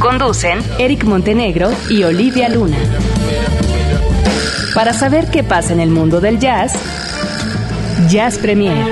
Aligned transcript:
Conducen 0.00 0.60
Eric 0.78 1.04
Montenegro 1.04 1.70
y 1.90 2.02
Olivia 2.04 2.48
Luna. 2.48 2.78
Para 4.74 4.94
saber 4.94 5.30
qué 5.30 5.44
pasa 5.44 5.74
en 5.74 5.80
el 5.80 5.90
mundo 5.90 6.22
del 6.22 6.38
jazz, 6.38 6.72
Jazz 8.08 8.38
Premier. 8.38 8.86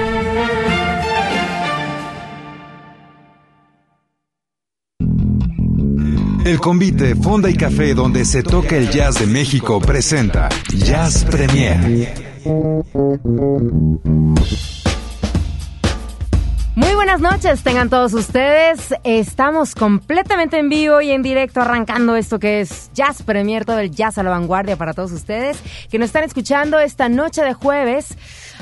El 6.45 6.61
convite 6.61 7.15
Fonda 7.15 7.49
y 7.49 7.55
Café 7.55 7.95
donde 7.95 8.27
se 8.27 8.43
toca 8.43 8.77
el 8.77 8.91
jazz 8.91 9.19
de 9.19 9.27
México 9.27 9.81
presenta 9.81 10.51
Jazz 10.75 11.25
Premier. 11.25 12.13
Muy 16.79 16.95
buenas 16.95 17.21
noches, 17.21 17.65
tengan 17.65 17.91
todos 17.91 18.15
ustedes. 18.15 18.95
Estamos 19.03 19.75
completamente 19.75 20.61
en 20.61 20.69
vivo 20.69 21.01
y 21.01 21.11
en 21.11 21.25
directo 21.25 21.61
arrancando 21.61 22.15
esto 22.15 22.39
que 22.39 22.61
es 22.61 22.93
Jazz 22.95 23.25
Premier, 23.25 23.65
todo 23.65 23.81
el 23.81 23.91
jazz 23.91 24.17
a 24.17 24.23
la 24.23 24.31
vanguardia 24.31 24.77
para 24.77 24.95
todos 24.95 25.11
ustedes 25.11 25.59
que 25.91 25.99
nos 25.99 26.07
están 26.07 26.23
escuchando 26.23 26.79
esta 26.79 27.09
noche 27.09 27.43
de 27.43 27.53
jueves. 27.53 28.17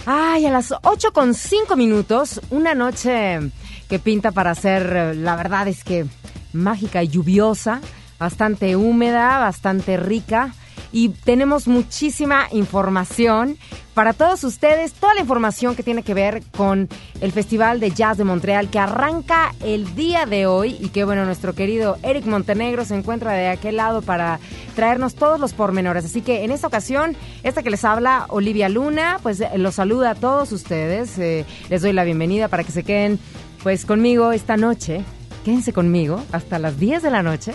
Ay, 0.07 0.47
a 0.47 0.51
las 0.51 0.73
8 0.83 1.13
con 1.13 1.35
5 1.35 1.77
minutos, 1.77 2.41
una 2.49 2.75
noche 2.75 3.39
que 3.87 3.99
pinta 3.99 4.31
para 4.31 4.55
ser, 4.55 5.15
la 5.15 5.37
verdad 5.37 5.69
es 5.69 5.85
que 5.85 6.07
mágica 6.55 7.03
y 7.03 7.09
lluviosa, 7.09 7.83
bastante 8.19 8.77
húmeda, 8.77 9.41
bastante 9.41 9.99
rica 9.99 10.55
y 10.93 11.11
tenemos 11.11 11.69
muchísima 11.69 12.49
información 12.53 13.59
para 13.97 14.13
todos 14.13 14.45
ustedes, 14.45 14.93
toda 14.93 15.15
la 15.15 15.23
información 15.23 15.75
que 15.75 15.83
tiene 15.83 16.03
que 16.03 16.13
ver 16.13 16.43
con 16.55 16.87
el 17.23 17.33
Festival 17.33 17.81
de 17.81 17.93
Jazz 17.93 18.19
de 18.19 18.25
Montreal 18.25 18.69
que 18.69 18.79
arranca 18.79 19.55
el 19.65 19.95
día 19.95 20.27
de 20.27 20.47
hoy 20.47 20.77
y 20.81 20.91
que 20.91 21.05
bueno, 21.05 21.25
nuestro 21.25 21.55
querido 21.55 21.97
Eric 22.03 22.27
Montenegro 22.27 22.85
se 22.85 22.95
encuentra 22.95 23.33
de 23.33 23.49
aquel 23.49 23.77
lado 23.77 24.03
para 24.03 24.39
traernos 24.75 25.15
todos 25.15 25.41
los 25.41 25.55
pormenores. 25.55 26.05
Así 26.05 26.21
que 26.21 26.45
en 26.45 26.51
esta 26.51 26.67
ocasión, 26.67 27.17
esta 27.43 27.63
que 27.63 27.71
les 27.71 27.85
habla 27.85 28.27
Olivia 28.29 28.69
Luna, 28.69 29.19
pues 29.23 29.41
eh, 29.41 29.49
los 29.57 29.77
saluda 29.77 30.11
a 30.11 30.15
todos 30.15 30.53
ustedes, 30.53 31.19
eh, 31.19 31.47
les 31.71 31.81
doy 31.81 31.95
la 31.95 32.05
bienvenida 32.05 32.49
para 32.49 32.65
que 32.65 32.73
se 32.73 32.83
queden 32.83 33.19
pues 33.63 33.87
conmigo 33.87 34.33
esta 34.33 34.59
noche. 34.59 35.05
Quédense 35.43 35.73
conmigo 35.73 36.23
hasta 36.33 36.59
las 36.59 36.79
10 36.79 37.03
de 37.03 37.11
la 37.11 37.23
noche, 37.23 37.55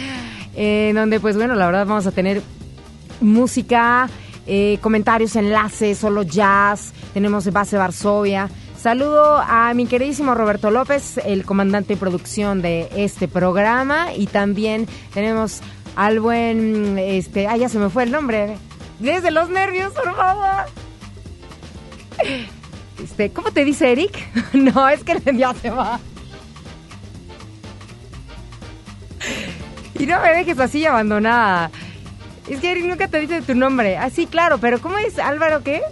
en 0.56 0.96
donde 0.96 1.20
pues 1.20 1.36
bueno, 1.36 1.54
la 1.54 1.66
verdad 1.66 1.86
vamos 1.86 2.06
a 2.06 2.10
tener 2.10 2.42
música, 3.20 4.08
eh, 4.46 4.78
comentarios, 4.80 5.36
enlaces, 5.36 5.98
solo 5.98 6.22
jazz, 6.22 6.92
tenemos 7.14 7.50
base 7.52 7.76
Varsovia. 7.76 8.48
Saludo 8.78 9.38
a 9.38 9.72
mi 9.74 9.86
queridísimo 9.86 10.34
Roberto 10.34 10.70
López, 10.70 11.18
el 11.24 11.44
comandante 11.44 11.94
de 11.94 12.00
producción 12.00 12.62
de 12.62 12.88
este 12.94 13.26
programa, 13.26 14.14
y 14.14 14.26
también 14.26 14.86
tenemos 15.12 15.60
al 15.96 16.20
buen, 16.20 16.98
este, 16.98 17.48
ah, 17.48 17.56
ya 17.56 17.68
se 17.68 17.78
me 17.78 17.90
fue 17.90 18.04
el 18.04 18.12
nombre, 18.12 18.56
desde 19.00 19.30
los 19.30 19.48
nervios, 19.50 19.92
por. 19.92 20.66
Este, 23.02 23.30
¿cómo 23.30 23.50
te 23.50 23.64
dice 23.64 23.92
Eric? 23.92 24.16
no, 24.52 24.88
es 24.88 25.02
que 25.04 25.20
ya 25.36 25.54
se 25.54 25.70
va. 25.70 25.98
Y 29.98 30.06
no 30.06 30.20
me 30.20 30.28
dejes 30.34 30.58
así 30.58 30.84
abandonada. 30.84 31.70
Es 32.48 32.60
que 32.60 32.70
Eric 32.70 32.84
nunca 32.84 33.08
te 33.08 33.20
dice 33.20 33.42
tu 33.42 33.54
nombre. 33.54 33.96
Ah, 33.96 34.10
sí, 34.10 34.26
claro, 34.26 34.58
pero 34.58 34.80
¿cómo 34.80 34.98
es 34.98 35.18
Álvaro 35.18 35.62
qué? 35.62 35.82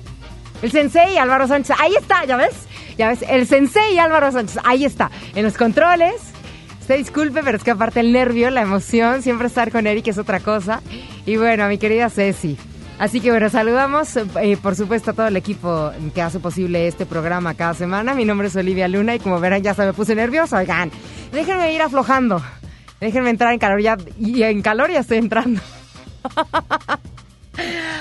El 0.62 0.70
sensei 0.70 1.18
Álvaro 1.18 1.48
Sánchez. 1.48 1.76
Ahí 1.80 1.94
está, 1.96 2.24
¿ya 2.24 2.36
ves? 2.36 2.54
Ya 2.96 3.08
ves, 3.08 3.24
el 3.28 3.46
sensei 3.46 3.98
Álvaro 3.98 4.30
Sánchez. 4.30 4.58
Ahí 4.64 4.84
está, 4.84 5.10
en 5.34 5.44
los 5.44 5.54
controles. 5.54 6.14
Usted 6.80 6.98
disculpe, 6.98 7.42
pero 7.42 7.56
es 7.56 7.64
que 7.64 7.70
aparte 7.70 8.00
el 8.00 8.12
nervio, 8.12 8.50
la 8.50 8.62
emoción, 8.62 9.22
siempre 9.22 9.48
estar 9.48 9.72
con 9.72 9.86
Eric 9.86 10.06
es 10.08 10.18
otra 10.18 10.40
cosa. 10.40 10.80
Y 11.26 11.36
bueno, 11.36 11.64
a 11.64 11.68
mi 11.68 11.78
querida 11.78 12.08
Ceci. 12.08 12.56
Así 12.98 13.20
que 13.20 13.30
bueno, 13.30 13.50
saludamos 13.50 14.16
eh, 14.16 14.56
por 14.62 14.76
supuesto 14.76 15.10
a 15.10 15.14
todo 15.14 15.26
el 15.26 15.36
equipo 15.36 15.90
que 16.14 16.22
hace 16.22 16.38
posible 16.38 16.86
este 16.86 17.06
programa 17.06 17.54
cada 17.54 17.74
semana. 17.74 18.14
Mi 18.14 18.24
nombre 18.24 18.46
es 18.46 18.54
Olivia 18.54 18.86
Luna 18.86 19.16
y 19.16 19.18
como 19.18 19.40
verán 19.40 19.62
ya 19.62 19.74
se 19.74 19.84
me 19.84 19.92
puse 19.92 20.14
nervioso. 20.14 20.56
Oigan, 20.56 20.92
déjenme 21.32 21.72
ir 21.72 21.82
aflojando. 21.82 22.40
Déjenme 23.00 23.30
entrar 23.30 23.52
en 23.52 23.58
calor 23.58 23.80
ya, 23.80 23.96
y 24.18 24.42
en 24.44 24.62
calor 24.62 24.90
ya 24.90 25.00
estoy 25.00 25.18
entrando. 25.18 25.60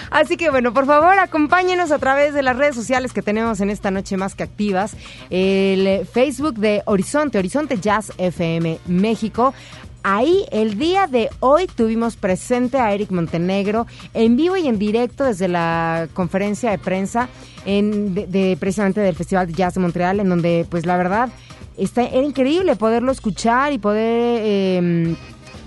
Así 0.09 0.37
que 0.37 0.49
bueno, 0.49 0.73
por 0.73 0.85
favor 0.85 1.17
acompáñenos 1.19 1.91
a 1.91 1.99
través 1.99 2.33
de 2.33 2.41
las 2.41 2.57
redes 2.57 2.75
sociales 2.75 3.13
que 3.13 3.21
tenemos 3.21 3.61
en 3.61 3.69
esta 3.69 3.91
noche 3.91 4.17
más 4.17 4.35
que 4.35 4.43
activas. 4.43 4.95
El 5.29 6.05
Facebook 6.05 6.55
de 6.55 6.81
Horizonte, 6.85 7.37
Horizonte 7.37 7.79
Jazz 7.79 8.11
FM 8.17 8.79
México. 8.87 9.53
Ahí 10.05 10.45
el 10.51 10.77
día 10.77 11.07
de 11.07 11.29
hoy 11.39 11.65
tuvimos 11.67 12.17
presente 12.17 12.77
a 12.77 12.93
Eric 12.93 13.11
Montenegro 13.11 13.87
en 14.13 14.35
vivo 14.35 14.57
y 14.57 14.67
en 14.67 14.77
directo 14.77 15.23
desde 15.23 15.47
la 15.47 16.09
conferencia 16.13 16.71
de 16.71 16.77
prensa 16.77 17.29
en, 17.65 18.13
precisamente 18.59 18.99
del 18.99 19.15
Festival 19.15 19.47
de 19.47 19.53
Jazz 19.53 19.75
de 19.75 19.79
Montreal, 19.79 20.19
en 20.19 20.27
donde 20.27 20.65
pues 20.69 20.85
la 20.85 20.97
verdad 20.97 21.29
está, 21.77 22.03
era 22.03 22.23
increíble 22.23 22.75
poderlo 22.75 23.11
escuchar 23.11 23.71
y 23.71 23.77
poder... 23.77 24.41
Eh, 24.43 25.15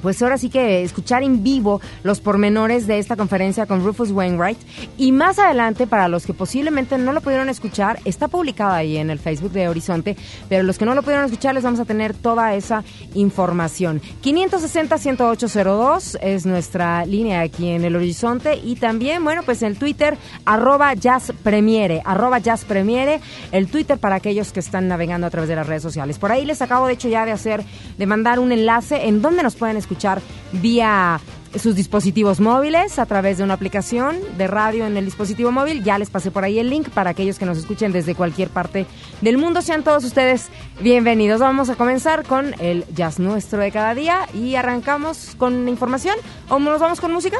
pues 0.02 0.22
ahora 0.22 0.38
sí 0.38 0.50
que 0.50 0.82
escuchar 0.82 1.22
en 1.22 1.42
vivo 1.42 1.80
los 2.02 2.20
pormenores 2.20 2.86
de 2.86 2.98
esta 2.98 3.16
conferencia 3.16 3.66
con 3.66 3.84
Rufus 3.84 4.10
Wainwright. 4.10 4.58
Y 4.96 5.12
más 5.12 5.38
adelante, 5.38 5.86
para 5.86 6.08
los 6.08 6.26
que 6.26 6.34
posiblemente 6.34 6.98
no 6.98 7.12
lo 7.12 7.20
pudieron 7.20 7.48
escuchar, 7.48 7.98
está 8.04 8.28
publicado 8.28 8.72
ahí 8.72 8.96
en 8.96 9.10
el 9.10 9.18
Facebook 9.18 9.52
de 9.52 9.68
Horizonte, 9.68 10.16
pero 10.48 10.62
los 10.62 10.78
que 10.78 10.84
no 10.84 10.94
lo 10.94 11.02
pudieron 11.02 11.24
escuchar 11.24 11.54
les 11.54 11.64
vamos 11.64 11.80
a 11.80 11.84
tener 11.84 12.14
toda 12.14 12.54
esa 12.54 12.84
información. 13.14 14.00
560-10802 14.22 16.18
es 16.20 16.46
nuestra 16.46 17.04
línea 17.06 17.40
aquí 17.40 17.70
en 17.70 17.84
el 17.84 17.96
Horizonte 17.96 18.60
y 18.62 18.76
también, 18.76 19.24
bueno, 19.24 19.42
pues 19.44 19.62
el 19.62 19.78
Twitter, 19.78 20.16
arroba 20.44 20.94
jazzpremiere, 20.94 22.02
arroba 22.04 22.38
jazzpremiere, 22.38 23.20
el 23.52 23.68
Twitter 23.68 23.98
para 23.98 24.16
aquellos 24.16 24.52
que 24.52 24.60
están 24.60 24.88
navegando 24.88 25.26
a 25.26 25.30
través 25.30 25.48
de 25.48 25.56
las 25.56 25.66
redes 25.66 25.82
sociales. 25.82 26.18
Por 26.18 26.32
ahí 26.32 26.44
les 26.44 26.62
acabo 26.62 26.86
de 26.86 26.92
hecho 26.94 27.08
ya 27.08 27.24
de 27.24 27.32
hacer, 27.32 27.64
de 27.96 28.06
mandar 28.06 28.38
un 28.38 28.52
enlace 28.52 29.06
en 29.06 29.22
donde 29.22 29.42
nos 29.42 29.56
pueden 29.56 29.76
escuchar 29.76 29.85
escuchar 29.86 30.20
vía 30.52 31.20
sus 31.58 31.74
dispositivos 31.74 32.40
móviles 32.40 32.98
a 32.98 33.06
través 33.06 33.38
de 33.38 33.44
una 33.44 33.54
aplicación 33.54 34.16
de 34.36 34.46
radio 34.46 34.84
en 34.84 34.96
el 34.96 35.04
dispositivo 35.04 35.52
móvil. 35.52 35.82
Ya 35.82 35.96
les 35.96 36.10
pasé 36.10 36.30
por 36.30 36.44
ahí 36.44 36.58
el 36.58 36.68
link 36.68 36.90
para 36.90 37.10
aquellos 37.10 37.38
que 37.38 37.46
nos 37.46 37.56
escuchen 37.56 37.92
desde 37.92 38.14
cualquier 38.14 38.48
parte 38.50 38.84
del 39.20 39.38
mundo. 39.38 39.62
Sean 39.62 39.82
todos 39.82 40.04
ustedes 40.04 40.48
bienvenidos. 40.80 41.40
Vamos 41.40 41.70
a 41.70 41.76
comenzar 41.76 42.24
con 42.24 42.54
el 42.60 42.84
jazz 42.94 43.18
nuestro 43.18 43.60
de 43.60 43.70
cada 43.70 43.94
día 43.94 44.28
y 44.34 44.56
arrancamos 44.56 45.34
con 45.38 45.68
información. 45.68 46.16
¿O 46.48 46.58
nos 46.58 46.80
vamos 46.80 47.00
con 47.00 47.12
música? 47.12 47.38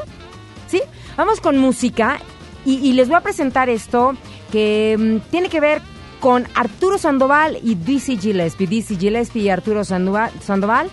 ¿Sí? 0.69 0.81
Vamos 1.17 1.41
con 1.41 1.59
música 1.59 2.21
y, 2.65 2.93
les 2.95 3.09
voy 3.09 3.17
a 3.17 3.21
presentar 3.21 3.69
esto 3.69 4.17
que 4.51 4.97
mm, 4.99 5.31
tiene 5.31 5.49
que 5.49 5.61
ver 5.61 5.83
con 6.21 6.49
Arturo 6.55 6.99
Sandoval 6.99 7.59
y 7.62 7.75
DC 7.75 8.17
Gillespie. 8.17 8.67
DC 8.67 8.97
Gillespie 8.97 9.43
y 9.43 9.49
Arturo 9.51 9.85
Sandoval. 9.85 10.31
Sandoval 10.43 10.91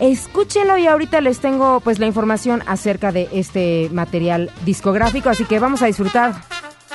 Escúchenlo 0.00 0.76
y 0.76 0.86
ahorita 0.86 1.20
les 1.20 1.40
tengo 1.40 1.80
pues 1.80 1.98
la 1.98 2.06
información 2.06 2.62
acerca 2.66 3.12
de 3.12 3.28
este 3.32 3.88
material 3.92 4.50
discográfico, 4.64 5.30
así 5.30 5.44
que 5.44 5.58
vamos 5.58 5.82
a 5.82 5.86
disfrutar 5.86 6.34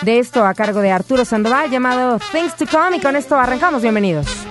de 0.04 0.20
esto 0.20 0.46
a 0.46 0.54
cargo 0.54 0.82
de 0.82 0.92
Arturo 0.92 1.26
Sandoval 1.26 1.70
llamado 1.70 2.20
Things 2.32 2.56
to 2.56 2.66
Come 2.66 2.98
y 2.98 3.00
con 3.00 3.16
esto 3.16 3.36
arrancamos. 3.38 3.82
Bienvenidos. 3.82 4.51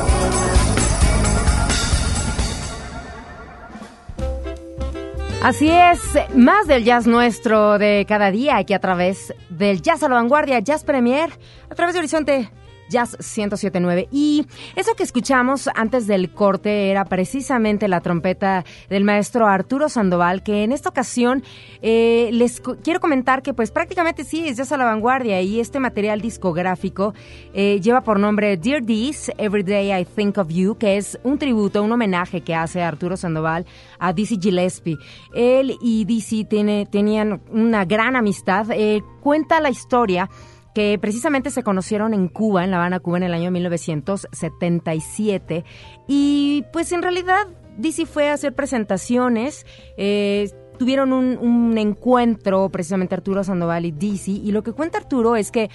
Así 5.43 5.71
es, 5.71 5.99
más 6.35 6.67
del 6.67 6.83
jazz 6.83 7.07
nuestro 7.07 7.79
de 7.79 8.05
cada 8.07 8.29
día 8.29 8.57
aquí 8.57 8.73
a 8.73 8.79
través 8.79 9.33
del 9.49 9.81
Jazz 9.81 10.03
a 10.03 10.07
la 10.07 10.15
Vanguardia, 10.15 10.59
Jazz 10.59 10.83
Premier, 10.83 11.31
a 11.67 11.73
través 11.73 11.95
de 11.95 11.99
Horizonte 11.99 12.51
Jazz 12.91 13.17
1079. 13.19 14.09
Y 14.11 14.45
eso 14.75 14.93
que 14.95 15.03
escuchamos 15.03 15.69
antes 15.73 16.05
del 16.05 16.31
corte 16.31 16.91
era 16.91 17.05
precisamente 17.05 17.87
la 17.87 18.01
trompeta 18.01 18.63
del 18.89 19.03
maestro 19.03 19.47
Arturo 19.47 19.89
Sandoval, 19.89 20.43
que 20.43 20.63
en 20.63 20.71
esta 20.71 20.89
ocasión 20.89 21.43
eh, 21.81 22.29
les 22.33 22.61
quiero 22.83 22.99
comentar 22.99 23.41
que 23.41 23.53
pues 23.53 23.71
prácticamente 23.71 24.23
sí, 24.23 24.47
es 24.47 24.57
Jazz 24.57 24.71
a 24.71 24.77
la 24.77 24.85
Vanguardia 24.85 25.41
y 25.41 25.59
este 25.59 25.79
material 25.79 26.21
discográfico 26.21 27.13
eh, 27.53 27.79
lleva 27.81 28.01
por 28.01 28.19
nombre 28.19 28.57
Dear 28.57 28.83
Dees, 28.83 29.31
Every 29.37 29.63
Day 29.63 29.91
I 29.91 30.05
Think 30.05 30.37
of 30.37 30.49
You, 30.49 30.75
que 30.77 30.97
es 30.97 31.17
un 31.23 31.37
tributo, 31.37 31.81
un 31.81 31.91
homenaje 31.91 32.41
que 32.41 32.53
hace 32.53 32.81
Arturo 32.81 33.17
Sandoval 33.17 33.65
a 33.99 34.13
Dizzy 34.13 34.37
Gillespie. 34.39 34.97
Él 35.33 35.77
y 35.81 36.05
Dizzy 36.05 36.43
tenían 36.43 37.41
una 37.49 37.85
gran 37.85 38.15
amistad. 38.15 38.67
Eh, 38.71 39.01
cuenta 39.21 39.61
la 39.61 39.69
historia 39.69 40.29
que 40.73 40.97
precisamente 40.99 41.49
se 41.49 41.63
conocieron 41.63 42.13
en 42.13 42.27
Cuba, 42.27 42.63
en 42.63 42.71
La 42.71 42.77
Habana, 42.77 42.99
Cuba, 42.99 43.17
en 43.17 43.23
el 43.23 43.33
año 43.33 43.51
1977. 43.51 45.65
Y 46.07 46.65
pues 46.71 46.91
en 46.91 47.01
realidad 47.01 47.47
Dizzy 47.77 48.05
fue 48.05 48.29
a 48.29 48.33
hacer 48.33 48.53
presentaciones. 48.53 49.65
Eh, 49.97 50.49
tuvieron 50.77 51.13
un, 51.13 51.77
encuentro, 51.77 52.69
precisamente 52.69 53.15
Arturo 53.15 53.43
Sandoval 53.43 53.85
y 53.85 53.91
Dizzy. 53.91 54.41
Y 54.43 54.51
lo 54.51 54.63
que 54.63 54.71
cuenta 54.71 54.97
Arturo 54.97 55.35
es 55.35 55.51
que 55.51 55.69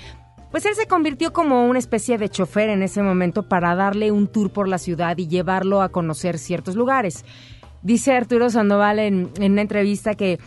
pues 0.50 0.65
él 0.65 0.75
se 0.75 0.87
convirtió 0.87 1.33
como 1.33 1.67
una 1.67 1.79
especie 1.79 2.19
de 2.19 2.29
chofer 2.29 2.71
en 2.71 2.83
ese 2.83 3.03
momento 3.03 3.49
para 3.49 3.75
darle 3.75 4.11
un 4.11 4.29
tour 4.29 4.50
por 4.50 4.69
la 4.69 4.79
ciudad 4.79 5.19
y 5.19 5.29
llevarlo 5.29 5.83
a 5.83 5.91
conocer 5.91 6.38
ciertos 6.38 6.76
lugares. 6.76 7.25
Dice 7.83 8.15
Arturo 8.15 8.49
Sandoval 8.49 8.99
en, 8.99 9.31
en 9.38 9.53
una 9.53 9.61
entrevista 9.61 10.15
que 10.15 10.38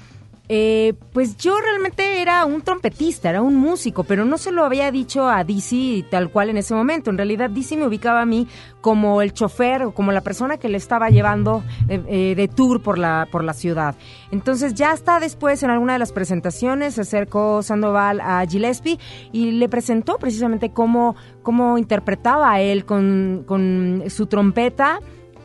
eh, 0.51 0.95
pues 1.13 1.37
yo 1.37 1.59
realmente 1.61 2.21
era 2.21 2.43
un 2.45 2.63
trompetista, 2.63 3.29
era 3.29 3.43
un 3.43 3.55
músico, 3.55 4.03
pero 4.03 4.25
no 4.25 4.39
se 4.39 4.51
lo 4.51 4.65
había 4.65 4.91
dicho 4.91 5.29
a 5.29 5.43
Dizzy 5.43 6.03
tal 6.09 6.31
cual 6.31 6.49
en 6.49 6.57
ese 6.57 6.73
momento. 6.73 7.11
En 7.11 7.17
realidad 7.17 7.51
Dizzy 7.51 7.77
me 7.77 7.85
ubicaba 7.85 8.21
a 8.21 8.25
mí 8.25 8.47
como 8.81 9.21
el 9.21 9.31
chofer 9.33 9.83
o 9.83 9.93
como 9.93 10.11
la 10.11 10.21
persona 10.21 10.57
que 10.57 10.67
le 10.67 10.77
estaba 10.77 11.09
llevando 11.09 11.63
eh, 11.87 12.01
eh, 12.07 12.33
de 12.35 12.47
tour 12.47 12.81
por 12.81 12.97
la, 12.97 13.27
por 13.31 13.43
la 13.43 13.53
ciudad. 13.53 13.95
Entonces 14.31 14.73
ya 14.73 14.91
está 14.91 15.19
después 15.19 15.61
en 15.61 15.69
alguna 15.69 15.93
de 15.93 15.99
las 15.99 16.11
presentaciones 16.11 16.95
se 16.95 17.01
acercó 17.01 17.61
Sandoval 17.61 18.19
a 18.19 18.43
Gillespie 18.47 18.97
y 19.31 19.51
le 19.51 19.69
presentó 19.69 20.17
precisamente 20.17 20.71
cómo, 20.71 21.15
cómo 21.43 21.77
interpretaba 21.77 22.53
a 22.53 22.61
él 22.61 22.85
con, 22.85 23.43
con 23.45 24.05
su 24.07 24.25
trompeta 24.25 24.99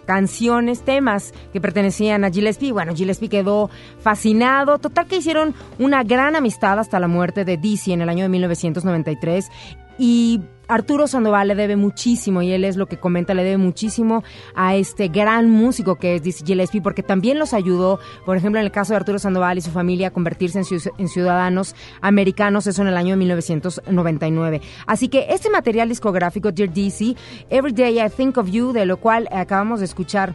canciones, 0.04 0.82
temas 0.82 1.32
que 1.52 1.60
pertenecían 1.60 2.24
a 2.24 2.30
Gillespie. 2.30 2.72
Bueno, 2.72 2.94
Gillespie 2.94 3.28
quedó 3.28 3.70
fascinado. 4.00 4.78
Total 4.78 5.06
que 5.06 5.16
hicieron 5.16 5.54
una 5.78 6.02
gran 6.02 6.36
amistad 6.36 6.78
hasta 6.78 7.00
la 7.00 7.08
muerte 7.08 7.44
de 7.44 7.56
Dizzy 7.56 7.92
en 7.92 8.02
el 8.02 8.08
año 8.08 8.22
de 8.22 8.28
1993 8.28 9.50
y 9.98 10.40
Arturo 10.68 11.06
Sandoval 11.06 11.48
le 11.48 11.54
debe 11.54 11.76
muchísimo, 11.76 12.42
y 12.42 12.52
él 12.52 12.64
es 12.64 12.76
lo 12.76 12.86
que 12.86 12.98
comenta, 12.98 13.34
le 13.34 13.44
debe 13.44 13.58
muchísimo 13.58 14.24
a 14.54 14.74
este 14.76 15.08
gran 15.08 15.50
músico 15.50 15.96
que 15.96 16.16
es 16.16 16.22
Dizzy 16.22 16.44
Gillespie, 16.44 16.80
porque 16.80 17.02
también 17.02 17.38
los 17.38 17.52
ayudó, 17.52 17.98
por 18.24 18.36
ejemplo, 18.36 18.60
en 18.60 18.66
el 18.66 18.72
caso 18.72 18.92
de 18.92 18.98
Arturo 18.98 19.18
Sandoval 19.18 19.58
y 19.58 19.60
su 19.60 19.70
familia, 19.70 20.08
a 20.08 20.10
convertirse 20.10 20.60
en, 20.98 21.08
ciudadanos 21.08 21.74
americanos, 22.00 22.66
eso 22.66 22.82
en 22.82 22.88
el 22.88 22.96
año 22.96 23.10
de 23.10 23.16
1999. 23.16 24.60
Así 24.86 25.08
que 25.08 25.26
este 25.30 25.50
material 25.50 25.88
discográfico, 25.88 26.52
Dear 26.52 26.72
Dizzy, 26.72 27.16
Every 27.50 27.72
Day 27.72 28.00
I 28.00 28.08
Think 28.08 28.38
of 28.38 28.50
You, 28.50 28.72
de 28.72 28.86
lo 28.86 28.98
cual 28.98 29.28
acabamos 29.30 29.80
de 29.80 29.86
escuchar 29.86 30.34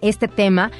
este 0.00 0.28
tema, 0.28 0.70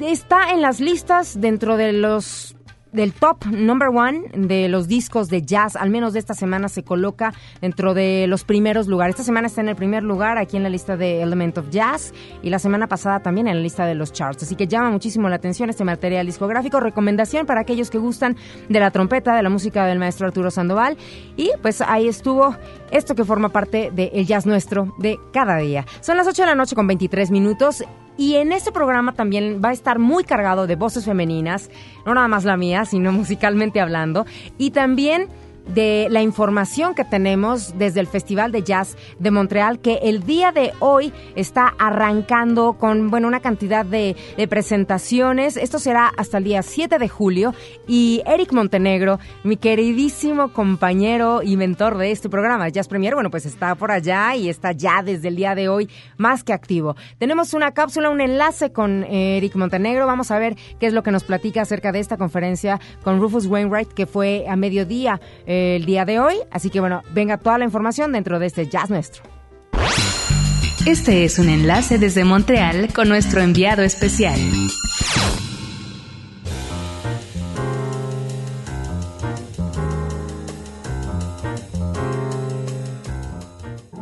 está 0.00 0.52
en 0.52 0.62
las 0.62 0.80
listas 0.80 1.40
dentro 1.40 1.76
de 1.76 1.92
los 1.92 2.56
del 2.92 3.12
top 3.12 3.46
number 3.46 3.88
one 3.88 4.22
de 4.34 4.68
los 4.68 4.88
discos 4.88 5.28
de 5.28 5.42
jazz, 5.42 5.76
al 5.76 5.90
menos 5.90 6.12
de 6.12 6.18
esta 6.18 6.34
semana, 6.34 6.68
se 6.68 6.82
coloca 6.82 7.32
dentro 7.60 7.94
de 7.94 8.26
los 8.28 8.44
primeros 8.44 8.86
lugares. 8.86 9.14
Esta 9.14 9.24
semana 9.24 9.46
está 9.46 9.60
en 9.60 9.68
el 9.68 9.76
primer 9.76 10.02
lugar 10.02 10.38
aquí 10.38 10.56
en 10.56 10.62
la 10.62 10.68
lista 10.68 10.96
de 10.96 11.22
Element 11.22 11.58
of 11.58 11.70
Jazz 11.70 12.12
y 12.42 12.50
la 12.50 12.58
semana 12.58 12.86
pasada 12.86 13.20
también 13.20 13.48
en 13.48 13.56
la 13.56 13.62
lista 13.62 13.86
de 13.86 13.94
los 13.94 14.12
charts. 14.12 14.42
Así 14.42 14.56
que 14.56 14.66
llama 14.66 14.90
muchísimo 14.90 15.28
la 15.28 15.36
atención 15.36 15.70
este 15.70 15.84
material 15.84 16.26
discográfico. 16.26 16.80
Recomendación 16.80 17.46
para 17.46 17.60
aquellos 17.60 17.90
que 17.90 17.98
gustan 17.98 18.36
de 18.68 18.80
la 18.80 18.90
trompeta, 18.90 19.34
de 19.34 19.42
la 19.42 19.50
música 19.50 19.86
del 19.86 19.98
maestro 19.98 20.26
Arturo 20.26 20.50
Sandoval. 20.50 20.96
Y 21.36 21.50
pues 21.62 21.80
ahí 21.80 22.08
estuvo 22.08 22.56
esto 22.90 23.14
que 23.14 23.24
forma 23.24 23.50
parte 23.50 23.90
del 23.92 24.26
jazz 24.26 24.46
nuestro 24.46 24.94
de 24.98 25.18
cada 25.32 25.58
día. 25.58 25.84
Son 26.00 26.16
las 26.16 26.26
8 26.26 26.42
de 26.42 26.46
la 26.46 26.54
noche 26.54 26.74
con 26.74 26.86
23 26.86 27.30
minutos. 27.30 27.84
Y 28.18 28.34
en 28.34 28.50
este 28.50 28.72
programa 28.72 29.12
también 29.12 29.62
va 29.64 29.68
a 29.68 29.72
estar 29.72 30.00
muy 30.00 30.24
cargado 30.24 30.66
de 30.66 30.74
voces 30.74 31.04
femeninas, 31.04 31.70
no 32.04 32.14
nada 32.14 32.26
más 32.26 32.44
la 32.44 32.56
mía, 32.56 32.84
sino 32.84 33.12
musicalmente 33.12 33.80
hablando. 33.80 34.26
Y 34.58 34.72
también 34.72 35.28
de 35.68 36.08
la 36.10 36.22
información 36.22 36.94
que 36.94 37.04
tenemos 37.04 37.78
desde 37.78 38.00
el 38.00 38.06
Festival 38.06 38.52
de 38.52 38.62
Jazz 38.62 38.96
de 39.18 39.30
Montreal, 39.30 39.80
que 39.80 40.00
el 40.02 40.24
día 40.24 40.52
de 40.52 40.72
hoy 40.80 41.12
está 41.34 41.74
arrancando 41.78 42.74
con 42.74 43.10
bueno, 43.10 43.28
una 43.28 43.40
cantidad 43.40 43.84
de, 43.84 44.16
presentaciones. 44.48 45.56
Esto 45.56 45.78
será 45.78 46.10
hasta 46.16 46.38
el 46.38 46.44
día 46.44 46.62
7 46.62 46.98
de 46.98 47.08
julio. 47.08 47.54
Y 47.86 48.22
Eric 48.26 48.52
Montenegro, 48.52 49.18
mi 49.44 49.56
queridísimo 49.56 50.52
compañero 50.52 51.42
y 51.42 51.56
mentor 51.56 51.98
de 51.98 52.10
este 52.10 52.28
programa, 52.28 52.68
Jazz 52.68 52.88
Premier, 52.88 53.14
bueno, 53.14 53.30
pues 53.30 53.46
está 53.46 53.74
por 53.74 53.90
allá 53.90 54.34
y 54.36 54.48
está 54.48 54.72
ya 54.72 55.02
desde 55.02 55.28
el 55.28 55.36
día 55.36 55.54
de 55.54 55.68
hoy 55.68 55.88
más 56.16 56.44
que 56.44 56.52
activo. 56.52 56.96
Tenemos 57.18 57.52
una 57.52 57.72
cápsula, 57.72 58.10
un 58.10 58.20
enlace 58.20 58.72
con 58.72 59.04
Eric 59.04 59.54
Montenegro. 59.56 60.06
Vamos 60.06 60.30
a 60.30 60.38
ver 60.38 60.56
qué 60.80 60.86
es 60.86 60.92
lo 60.92 61.02
que 61.02 61.10
nos 61.10 61.24
platica 61.24 61.62
acerca 61.62 61.92
de 61.92 62.00
esta 62.00 62.16
conferencia 62.16 62.80
con 63.02 63.20
Rufus 63.20 63.46
Wainwright, 63.46 63.92
que 63.92 64.06
fue 64.06 64.46
a 64.48 64.56
mediodía 64.56 65.20
el 65.76 65.84
día 65.84 66.04
de 66.04 66.20
hoy. 66.20 66.36
Así 66.50 66.70
que 66.70 66.80
bueno, 66.80 67.02
venga 67.12 67.38
toda 67.38 67.58
la 67.58 67.64
información 67.64 68.12
dentro 68.12 68.38
de 68.38 68.46
este 68.46 68.68
Jazz 68.68 68.90
Nuestro. 68.90 69.22
Este 70.86 71.24
es 71.24 71.38
un 71.38 71.48
enlace 71.48 71.98
desde 71.98 72.24
Montreal 72.24 72.92
con 72.94 73.08
nuestro 73.08 73.42
enviado 73.42 73.82
especial. 73.82 74.38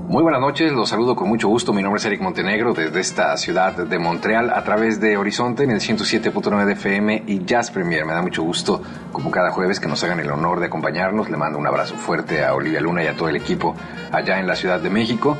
Muy 0.08 0.22
buenas 0.22 0.40
noches, 0.40 0.70
los 0.70 0.88
saludo 0.88 1.16
con 1.16 1.28
mucho 1.28 1.48
gusto. 1.48 1.72
Mi 1.72 1.82
nombre 1.82 1.98
es 1.98 2.04
Eric 2.04 2.20
Montenegro 2.20 2.72
desde 2.74 3.00
esta 3.00 3.36
ciudad 3.36 3.74
de 3.74 3.98
Montreal 3.98 4.50
a 4.50 4.62
través 4.62 5.00
de 5.00 5.16
Horizonte 5.16 5.64
en 5.64 5.72
el 5.72 5.80
107.9 5.80 6.64
de 6.64 6.72
FM 6.74 7.24
y 7.26 7.44
Jazz 7.44 7.72
Premier. 7.72 8.04
Me 8.04 8.12
da 8.12 8.22
mucho 8.22 8.44
gusto, 8.44 8.80
como 9.10 9.32
cada 9.32 9.50
jueves, 9.50 9.80
que 9.80 9.88
nos 9.88 10.04
hagan 10.04 10.20
el 10.20 10.30
honor 10.30 10.60
de 10.60 10.66
acompañarnos. 10.66 11.28
Le 11.28 11.36
mando 11.36 11.58
un 11.58 11.66
abrazo 11.66 11.96
fuerte 11.96 12.44
a 12.44 12.54
Olivia 12.54 12.80
Luna 12.80 13.02
y 13.02 13.08
a 13.08 13.16
todo 13.16 13.28
el 13.28 13.34
equipo 13.34 13.74
allá 14.12 14.38
en 14.38 14.46
la 14.46 14.54
Ciudad 14.54 14.78
de 14.78 14.90
México. 14.90 15.36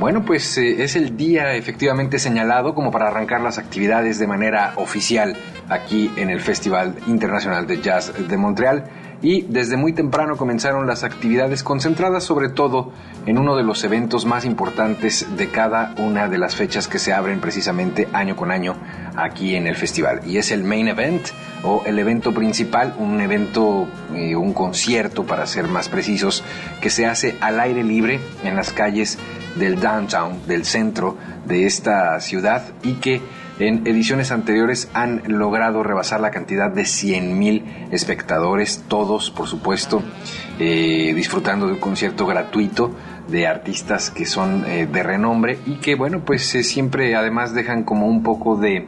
Bueno, 0.00 0.24
pues 0.24 0.58
eh, 0.58 0.82
es 0.82 0.96
el 0.96 1.16
día 1.16 1.54
efectivamente 1.54 2.18
señalado 2.18 2.74
como 2.74 2.90
para 2.90 3.06
arrancar 3.06 3.40
las 3.40 3.56
actividades 3.58 4.18
de 4.18 4.26
manera 4.26 4.72
oficial 4.76 5.36
aquí 5.68 6.10
en 6.16 6.30
el 6.30 6.40
Festival 6.40 6.96
Internacional 7.06 7.68
de 7.68 7.80
Jazz 7.80 8.12
de 8.28 8.36
Montreal 8.36 8.84
y 9.22 9.42
desde 9.42 9.76
muy 9.76 9.92
temprano 9.92 10.36
comenzaron 10.36 10.86
las 10.86 11.04
actividades 11.04 11.62
concentradas 11.62 12.24
sobre 12.24 12.48
todo 12.48 12.92
en 13.26 13.38
uno 13.38 13.56
de 13.56 13.64
los 13.64 13.82
eventos 13.84 14.24
más 14.24 14.44
importantes 14.44 15.26
de 15.36 15.48
cada 15.50 15.94
una 15.98 16.28
de 16.28 16.38
las 16.38 16.54
fechas 16.54 16.88
que 16.88 16.98
se 16.98 17.12
abren 17.12 17.40
precisamente 17.40 18.08
año 18.12 18.36
con 18.36 18.50
año 18.50 18.76
aquí 19.16 19.56
en 19.56 19.66
el 19.66 19.74
festival 19.74 20.20
y 20.24 20.36
es 20.36 20.52
el 20.52 20.62
main 20.62 20.88
event 20.88 21.28
o 21.64 21.82
el 21.86 21.98
evento 21.98 22.32
principal, 22.32 22.94
un 22.98 23.20
evento, 23.20 23.88
eh, 24.14 24.36
un 24.36 24.52
concierto 24.52 25.24
para 25.24 25.46
ser 25.46 25.66
más 25.66 25.88
precisos, 25.88 26.44
que 26.80 26.90
se 26.90 27.06
hace 27.06 27.36
al 27.40 27.58
aire 27.58 27.82
libre 27.82 28.20
en 28.44 28.54
las 28.54 28.72
calles 28.72 29.18
del 29.56 29.80
downtown, 29.80 30.46
del 30.46 30.64
centro 30.64 31.16
de 31.46 31.66
esta 31.66 32.20
ciudad 32.20 32.62
y 32.82 32.94
que 32.94 33.20
en 33.58 33.86
ediciones 33.86 34.30
anteriores 34.30 34.88
han 34.94 35.22
logrado 35.26 35.82
rebasar 35.82 36.20
la 36.20 36.30
cantidad 36.30 36.70
de 36.70 36.82
100.000 36.82 37.88
espectadores, 37.90 38.84
todos 38.88 39.30
por 39.30 39.48
supuesto 39.48 40.02
eh, 40.58 41.12
disfrutando 41.14 41.66
de 41.66 41.74
un 41.74 41.80
concierto 41.80 42.26
gratuito 42.26 42.92
de 43.28 43.46
artistas 43.46 44.10
que 44.10 44.26
son 44.26 44.64
eh, 44.66 44.86
de 44.90 45.02
renombre 45.02 45.58
y 45.66 45.76
que 45.76 45.94
bueno 45.94 46.20
pues 46.24 46.54
eh, 46.54 46.62
siempre 46.62 47.14
además 47.16 47.52
dejan 47.52 47.82
como 47.82 48.06
un 48.06 48.22
poco 48.22 48.56
de 48.56 48.86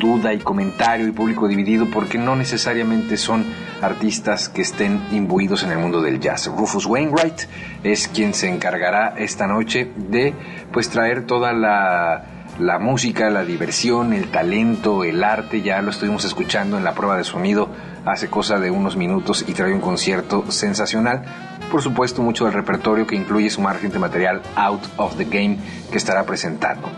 duda 0.00 0.32
y 0.32 0.38
comentario 0.38 1.06
y 1.06 1.12
público 1.12 1.46
dividido 1.46 1.86
porque 1.90 2.18
no 2.18 2.34
necesariamente 2.34 3.16
son 3.18 3.44
artistas 3.82 4.48
que 4.48 4.62
estén 4.62 5.00
imbuidos 5.12 5.62
en 5.62 5.70
el 5.70 5.78
mundo 5.78 6.00
del 6.00 6.18
jazz. 6.18 6.46
Rufus 6.46 6.86
Wainwright 6.86 7.42
es 7.84 8.08
quien 8.08 8.32
se 8.34 8.48
encargará 8.48 9.14
esta 9.18 9.46
noche 9.46 9.92
de 9.96 10.32
pues 10.72 10.88
traer 10.88 11.26
toda 11.26 11.52
la 11.52 12.33
la 12.58 12.78
música, 12.78 13.30
la 13.30 13.44
diversión, 13.44 14.12
el 14.12 14.30
talento, 14.30 15.04
el 15.04 15.24
arte, 15.24 15.62
ya 15.62 15.82
lo 15.82 15.90
estuvimos 15.90 16.24
escuchando 16.24 16.78
en 16.78 16.84
la 16.84 16.94
prueba 16.94 17.16
de 17.16 17.24
sonido 17.24 17.68
hace 18.04 18.28
cosa 18.28 18.58
de 18.58 18.70
unos 18.70 18.96
minutos 18.96 19.44
y 19.46 19.52
trae 19.54 19.72
un 19.72 19.80
concierto 19.80 20.50
sensacional. 20.50 21.24
Por 21.70 21.82
supuesto, 21.82 22.22
mucho 22.22 22.44
del 22.44 22.54
repertorio 22.54 23.06
que 23.06 23.16
incluye 23.16 23.50
su 23.50 23.60
margen 23.60 23.90
de 23.90 23.98
material 23.98 24.42
Out 24.56 24.82
of 24.96 25.16
the 25.16 25.24
Game 25.24 25.58
que 25.90 25.98
estará 25.98 26.24
presentando. 26.24 26.88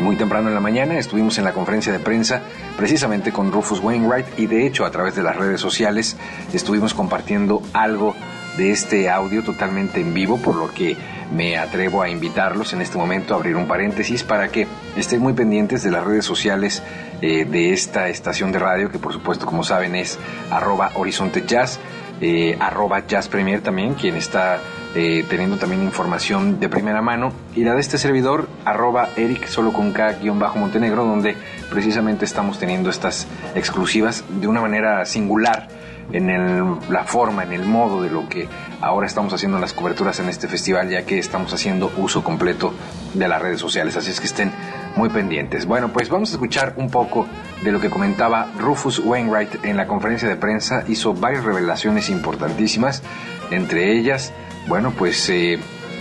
Muy 0.00 0.16
temprano 0.16 0.48
en 0.48 0.54
la 0.54 0.60
mañana 0.60 0.98
estuvimos 0.98 1.38
en 1.38 1.44
la 1.44 1.52
conferencia 1.52 1.92
de 1.92 1.98
prensa 1.98 2.40
precisamente 2.76 3.30
con 3.30 3.52
Rufus 3.52 3.78
Wainwright 3.80 4.38
y 4.38 4.46
de 4.46 4.66
hecho 4.66 4.84
a 4.84 4.90
través 4.90 5.14
de 5.14 5.22
las 5.22 5.36
redes 5.36 5.60
sociales 5.60 6.16
estuvimos 6.52 6.94
compartiendo 6.94 7.62
algo 7.72 8.16
de 8.56 8.70
este 8.70 9.08
audio 9.10 9.42
totalmente 9.44 10.00
en 10.00 10.12
vivo, 10.12 10.38
por 10.38 10.56
lo 10.56 10.72
que 10.72 10.96
me 11.34 11.56
atrevo 11.56 12.02
a 12.02 12.08
invitarlos 12.08 12.72
en 12.72 12.82
este 12.82 12.98
momento 12.98 13.34
a 13.34 13.36
abrir 13.36 13.56
un 13.56 13.66
paréntesis 13.66 14.22
para 14.22 14.48
que 14.48 14.66
estén 14.96 15.20
muy 15.20 15.32
pendientes 15.32 15.82
de 15.82 15.90
las 15.90 16.04
redes 16.04 16.24
sociales 16.24 16.82
eh, 17.20 17.44
de 17.44 17.72
esta 17.72 18.08
estación 18.08 18.52
de 18.52 18.58
radio, 18.58 18.90
que 18.90 18.98
por 18.98 19.12
supuesto, 19.12 19.46
como 19.46 19.64
saben, 19.64 19.94
es 19.94 20.18
arroba 20.50 20.90
horizonte 20.94 21.44
jazz, 21.46 21.80
eh, 22.20 22.56
arroba 22.60 23.06
jazz 23.06 23.28
premier 23.28 23.62
también, 23.62 23.94
quien 23.94 24.16
está 24.16 24.60
eh, 24.94 25.24
teniendo 25.28 25.56
también 25.56 25.82
información 25.82 26.60
de 26.60 26.68
primera 26.68 27.00
mano, 27.00 27.32
y 27.54 27.64
la 27.64 27.74
de 27.74 27.80
este 27.80 27.98
servidor, 27.98 28.48
arroba 28.64 29.08
eric 29.16 29.46
solo 29.46 29.72
con 29.72 29.92
k 29.92 30.16
bajo 30.34 30.58
montenegro, 30.58 31.04
donde 31.04 31.36
precisamente 31.70 32.24
estamos 32.24 32.58
teniendo 32.58 32.90
estas 32.90 33.26
exclusivas 33.54 34.24
de 34.28 34.46
una 34.46 34.60
manera 34.60 35.04
singular 35.06 35.68
en 36.12 36.78
la 36.90 37.04
forma, 37.04 37.44
en 37.44 37.52
el 37.52 37.64
modo 37.64 38.02
de 38.02 38.10
lo 38.10 38.28
que 38.28 38.48
ahora 38.82 39.06
estamos 39.06 39.32
haciendo 39.32 39.58
las 39.58 39.72
coberturas 39.72 40.18
en 40.18 40.28
este 40.28 40.48
festival, 40.48 40.90
ya 40.90 41.06
que 41.06 41.18
estamos 41.18 41.54
haciendo 41.54 41.90
uso 41.96 42.22
completo 42.22 42.74
de 43.14 43.28
las 43.28 43.40
redes 43.40 43.60
sociales. 43.60 43.96
Así 43.96 44.10
es 44.10 44.20
que 44.20 44.26
estén 44.26 44.52
muy 44.96 45.08
pendientes. 45.08 45.64
Bueno, 45.64 45.92
pues 45.92 46.08
vamos 46.08 46.30
a 46.30 46.32
escuchar 46.32 46.74
un 46.76 46.90
poco 46.90 47.26
de 47.62 47.72
lo 47.72 47.80
que 47.80 47.88
comentaba 47.88 48.48
Rufus 48.58 48.98
Wainwright 48.98 49.64
en 49.64 49.76
la 49.76 49.86
conferencia 49.86 50.28
de 50.28 50.36
prensa. 50.36 50.84
Hizo 50.88 51.14
varias 51.14 51.44
revelaciones 51.44 52.10
importantísimas, 52.10 53.02
entre 53.50 53.96
ellas, 53.96 54.32
bueno, 54.66 54.92
pues 54.96 55.28
eh, 55.30 55.58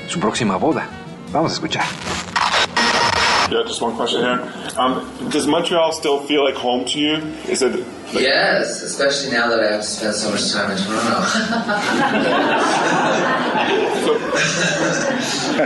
su 0.08 0.20
próxima 0.20 0.58
boda. 0.58 0.88
Vamos 1.32 1.52
a 1.52 1.56
escuchar. 1.56 1.86
Um, 4.78 5.30
does 5.30 5.46
Montreal 5.46 5.92
still 5.92 6.20
feel 6.20 6.44
like 6.46 6.58
home 6.58 6.86
to 6.86 6.98
you? 6.98 7.18
Is 7.50 7.62
it? 7.62 7.86
Yes, 8.14 8.82
especially 8.82 9.32
now 9.32 9.50
that 9.50 9.62
I 9.62 9.72
have 9.72 9.82
to 9.82 9.88
spend 9.88 10.16
so 10.16 10.32
much 10.32 10.52
time 10.52 10.72
in 10.72 10.78
Toronto. 10.78 11.22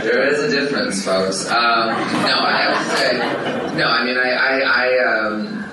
there 0.02 0.28
is 0.28 0.42
a 0.42 0.50
difference, 0.50 1.04
folks. 1.04 1.46
Um, 1.50 1.88
no, 2.22 2.38
I 2.38 2.56
have 2.62 2.78
to 2.84 2.96
say, 2.96 3.12
no. 3.76 3.88
I 3.88 4.04
mean, 4.04 4.16
I, 4.16 4.30
I, 4.30 4.60
I, 4.60 4.98
um, 5.04 5.64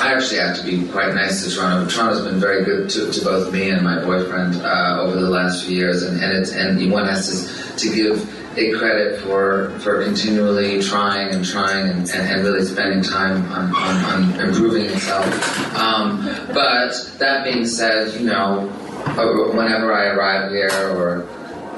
I 0.00 0.14
actually 0.14 0.38
have 0.38 0.56
to 0.56 0.64
be 0.64 0.86
quite 0.88 1.14
nice 1.14 1.44
to 1.44 1.50
Toronto. 1.54 1.90
Toronto's 1.90 2.24
been 2.24 2.38
very 2.38 2.64
good 2.64 2.88
to, 2.90 3.10
to 3.10 3.24
both 3.24 3.52
me 3.52 3.70
and 3.70 3.82
my 3.82 4.02
boyfriend 4.04 4.56
uh, 4.62 4.98
over 5.00 5.18
the 5.20 5.28
last 5.28 5.66
few 5.66 5.76
years, 5.76 6.02
and 6.04 6.22
and, 6.22 6.32
it's, 6.38 6.52
and 6.52 6.92
one 6.92 7.06
has 7.06 7.28
to 7.28 7.88
to 7.88 7.94
give 7.94 8.39
a 8.56 8.72
credit 8.72 9.20
for 9.20 9.70
for 9.78 10.02
continually 10.02 10.82
trying 10.82 11.32
and 11.32 11.44
trying 11.44 11.88
and, 11.88 12.10
and, 12.10 12.28
and 12.28 12.42
really 12.42 12.64
spending 12.64 13.02
time 13.02 13.50
on, 13.52 13.74
on, 13.74 14.04
on 14.04 14.40
improving 14.40 14.86
itself. 14.86 15.76
Um, 15.76 16.24
but 16.52 16.92
that 17.18 17.44
being 17.44 17.64
said, 17.64 18.12
you 18.18 18.26
know, 18.26 18.68
uh, 19.06 19.56
whenever 19.56 19.92
I 19.92 20.06
arrive 20.06 20.50
here 20.50 20.96
or 20.96 21.26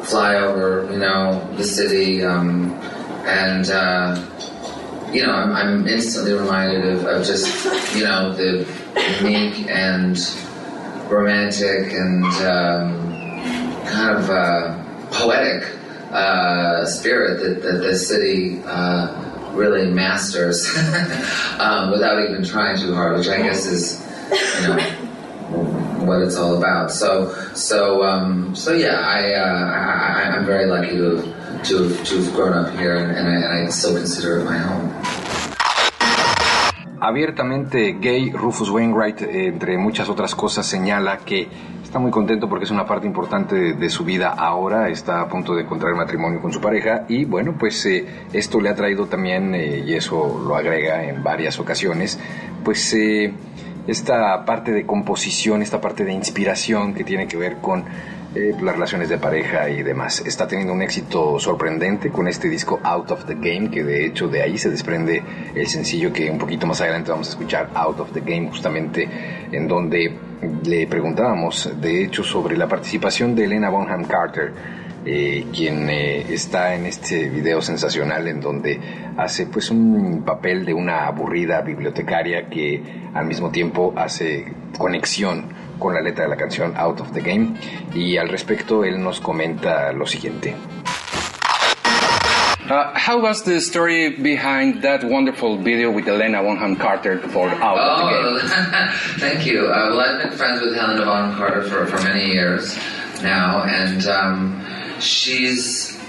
fly 0.04 0.37
over, 0.37 0.88
you 0.90 0.98
know, 0.98 1.46
the 1.56 1.64
city, 1.64 2.24
um, 2.24 2.72
and 3.26 3.70
uh, 3.70 4.16
you 5.12 5.26
know, 5.26 5.32
I'm, 5.32 5.52
I'm 5.52 5.87
instantly 5.87 6.32
reminded 6.32 6.87
of, 6.87 7.04
of 7.04 7.26
just 7.26 7.94
you 7.94 8.04
know 8.04 8.32
the 8.32 8.66
unique 9.20 9.68
and 9.68 10.18
romantic 11.11 11.92
and 11.92 12.24
um, 12.24 13.12
kind 13.85 14.16
of 14.16 14.30
uh, 14.30 14.82
poetic 15.11 15.82
uh, 16.12 16.85
spirit 16.85 17.40
that, 17.40 17.62
that 17.62 17.79
the 17.79 17.96
city 17.96 18.61
uh, 18.66 19.51
really 19.53 19.90
masters 19.90 20.66
um, 21.59 21.90
without 21.90 22.22
even 22.22 22.44
trying 22.44 22.79
too 22.79 22.94
hard, 22.94 23.16
which 23.16 23.29
I 23.29 23.42
guess 23.42 23.66
is, 23.66 24.01
you 24.61 24.68
know, 24.68 24.79
what 26.05 26.20
it's 26.22 26.37
all 26.37 26.57
about. 26.57 26.90
So, 26.90 27.33
so, 27.55 28.03
um, 28.03 28.55
so 28.55 28.72
yeah, 28.72 29.01
I, 29.01 29.33
uh, 29.33 29.44
I, 29.44 30.37
I'm 30.37 30.44
very 30.44 30.66
lucky 30.66 30.96
to 30.96 31.16
have, 31.16 31.62
to 31.64 31.88
have, 31.88 32.07
to 32.07 32.22
have 32.22 32.35
grown 32.35 32.53
up 32.53 32.75
here, 32.79 32.96
and, 32.96 33.11
and, 33.16 33.29
I, 33.29 33.35
and 33.35 33.66
I 33.66 33.70
still 33.70 33.94
consider 33.96 34.40
it 34.40 34.44
my 34.44 34.59
home. 34.59 34.90
Abiertamente 37.01 37.98
gay, 38.01 38.31
Rufus 38.31 38.70
Wainwright, 38.70 39.22
entre 39.22 39.77
muchas 39.77 40.09
otras 40.09 40.37
cosas, 40.37 40.66
señala 40.66 41.18
que 41.25 41.48
está 41.92 41.98
muy 41.98 42.11
contento 42.11 42.48
porque 42.48 42.64
es 42.64 42.70
una 42.70 42.87
parte 42.87 43.07
importante 43.07 43.55
de, 43.55 43.72
de, 43.74 43.90
su 43.90 44.02
vida 44.02 44.31
ahora, 44.31 44.88
está 44.88 45.20
a 45.20 45.28
punto 45.28 45.55
de 45.55 45.64
encontrar 45.64 45.94
matrimonio 45.94 46.40
con 46.40 46.50
su 46.50 46.59
pareja 46.59 47.05
y 47.07 47.26
bueno, 47.26 47.55
pues 47.59 47.85
eh, 47.85 48.07
esto 48.33 48.62
le 48.62 48.70
ha 48.70 48.74
traído 48.74 49.09
también, 49.09 49.55
eh, 49.55 49.85
y 49.87 49.92
eso 49.92 50.42
lo 50.42 50.57
agrega 50.57 51.05
en 51.05 51.22
varias 51.22 51.61
ocasiones, 51.61 52.18
pues 52.64 52.94
eh, 52.94 53.35
esta 53.87 54.42
parte 54.46 54.72
de 54.72 54.87
composición, 54.87 55.61
esta 55.61 55.83
parte 55.83 56.07
de 56.07 56.14
inspiración 56.14 56.94
que 56.94 57.05
tiene 57.05 57.28
que 57.28 57.37
ver 57.37 57.59
con 57.59 57.85
eh, 58.35 58.55
las 58.62 58.74
relaciones 58.74 59.11
de 59.11 59.18
pareja 59.18 59.68
y 59.68 59.83
demás. 59.83 60.22
Está 60.24 60.48
teniendo 60.48 60.72
un 60.72 60.81
éxito 60.81 61.38
sorprendente 61.38 62.09
con 62.09 62.26
este 62.26 62.48
disco 62.48 62.81
Out 62.83 63.11
of 63.11 63.26
the 63.26 63.35
Game, 63.35 63.70
que 63.70 63.85
de 63.85 64.07
hecho 64.07 64.28
de 64.28 64.40
ahí 64.40 64.57
se 64.57 64.70
desprende 64.70 65.22
el 65.55 65.66
sencillo 65.66 66.11
que 66.11 66.31
un 66.31 66.38
poquito 66.38 66.66
más 66.66 66.81
adelante 66.81 67.11
vamos 67.11 67.28
a 67.28 67.31
escuchar, 67.33 67.68
Out 67.74 68.00
of 68.00 68.12
the 68.12 68.20
Game, 68.20 68.48
justamente 68.48 69.07
en 69.52 69.68
donde 69.68 70.32
le 70.64 70.87
preguntábamos, 70.87 71.70
de 71.81 72.05
hecho, 72.05 72.24
sobre 72.24 72.57
la 72.57 72.68
participación 72.68 73.35
de 73.35 73.44
Elena 73.44 73.70
Bonham 73.70 74.05
Carter, 74.05 74.52
eh, 75.05 75.46
quien 75.52 75.88
eh, 75.90 76.33
está 76.33 76.74
en 76.74 76.87
este 76.87 77.28
video 77.28 77.61
sensacional 77.61 78.28
en 78.28 78.40
donde 78.40 78.81
hace 79.16 79.46
pues 79.46 79.70
un 79.70 80.22
papel 80.24 80.64
de 80.64 80.72
una 80.74 81.07
aburrida 81.07 81.61
bibliotecaria 81.61 82.48
que 82.48 82.81
al 83.12 83.26
mismo 83.26 83.50
tiempo 83.50 83.92
hace 83.96 84.44
conexión 84.78 85.46
con 85.81 85.94
la 85.94 86.00
letra 86.00 86.24
de 86.24 86.31
la 86.31 86.37
canción 86.37 86.74
Out 86.76 87.00
of 87.00 87.12
the 87.12 87.20
Game 87.20 87.55
y 87.92 88.16
al 88.16 88.28
respecto 88.28 88.85
él 88.85 89.02
nos 89.02 89.20
comenta 89.20 89.92
lo 89.92 90.07
siguiente. 90.07 90.55
Uh, 92.72 92.90
how 92.98 93.20
was 93.20 93.42
the 93.42 93.61
story 93.61 94.08
behind 94.08 94.80
that 94.80 95.04
wonderful 95.04 95.58
video 95.58 95.90
with 95.90 96.08
Elena 96.08 96.42
Bonham 96.42 96.74
Carter 96.74 97.18
for 97.28 97.50
Out 97.50 97.76
oh, 97.76 98.08
of 98.08 98.40
the 98.40 98.48
Game? 98.48 98.48
thank 99.20 99.44
you. 99.44 99.66
Uh, 99.66 99.90
well, 99.90 100.00
I've 100.00 100.22
been 100.22 100.38
friends 100.38 100.62
with 100.62 100.74
Helena 100.74 101.04
Bonham 101.04 101.37
Carter 101.37 101.64
for, 101.64 101.85
for 101.85 102.02
many 102.02 102.32
years 102.32 102.74
now, 103.22 103.64
and 103.64 104.06
um, 104.06 104.64
she's 105.00 106.00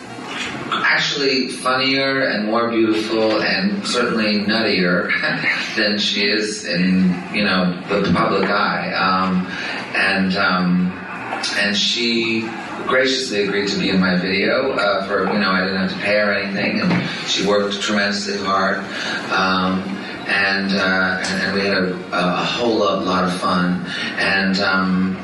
actually 0.71 1.49
funnier 1.49 2.21
and 2.30 2.45
more 2.45 2.69
beautiful 2.69 3.41
and 3.41 3.86
certainly 3.86 4.45
nuttier 4.45 5.12
than 5.76 5.99
she 5.99 6.26
is 6.26 6.63
in 6.63 7.13
you 7.34 7.43
know 7.43 7.76
the 7.89 8.10
public 8.13 8.49
eye. 8.49 8.93
Um, 8.93 9.45
and 9.95 10.38
um, 10.38 10.93
and 11.58 11.76
she 11.76 12.50
graciously 12.88 13.44
agreed 13.44 13.68
to 13.70 13.80
be 13.80 13.90
in 13.90 14.00
my 14.00 14.16
video 14.16 14.72
uh, 14.72 15.06
for 15.08 15.32
you 15.32 15.40
know 15.40 15.52
I 15.52 15.62
didn't 15.62 15.78
have 15.78 15.92
to 15.92 15.98
pay 15.98 16.18
her 16.18 16.34
anything, 16.34 16.82
and 16.82 17.10
she 17.30 17.46
worked 17.46 17.82
tremendously 17.82 18.38
hard. 18.38 18.80
Um, 19.32 19.82
and, 20.28 20.72
uh, 20.72 21.22
and 21.22 21.42
and 21.44 21.54
we 21.54 21.62
had 21.66 21.78
a, 21.78 21.94
a 22.14 22.46
whole 22.46 22.78
lot, 22.78 23.04
lot 23.04 23.26
of 23.26 23.34
fun, 23.40 23.86
and 24.18 24.58
um, 24.60 25.18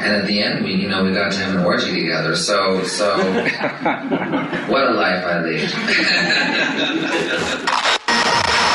and 0.00 0.16
at 0.16 0.26
the 0.26 0.42
end, 0.42 0.64
we 0.64 0.74
you 0.74 0.88
know 0.88 1.04
we 1.04 1.12
got 1.12 1.32
to 1.32 1.38
have 1.38 1.54
an 1.54 1.64
orgy 1.64 1.92
together. 1.92 2.34
So 2.34 2.82
so, 2.84 3.16
what 4.68 4.88
a 4.88 4.92
life 4.92 5.24
I 5.24 5.40
lead. 5.42 5.70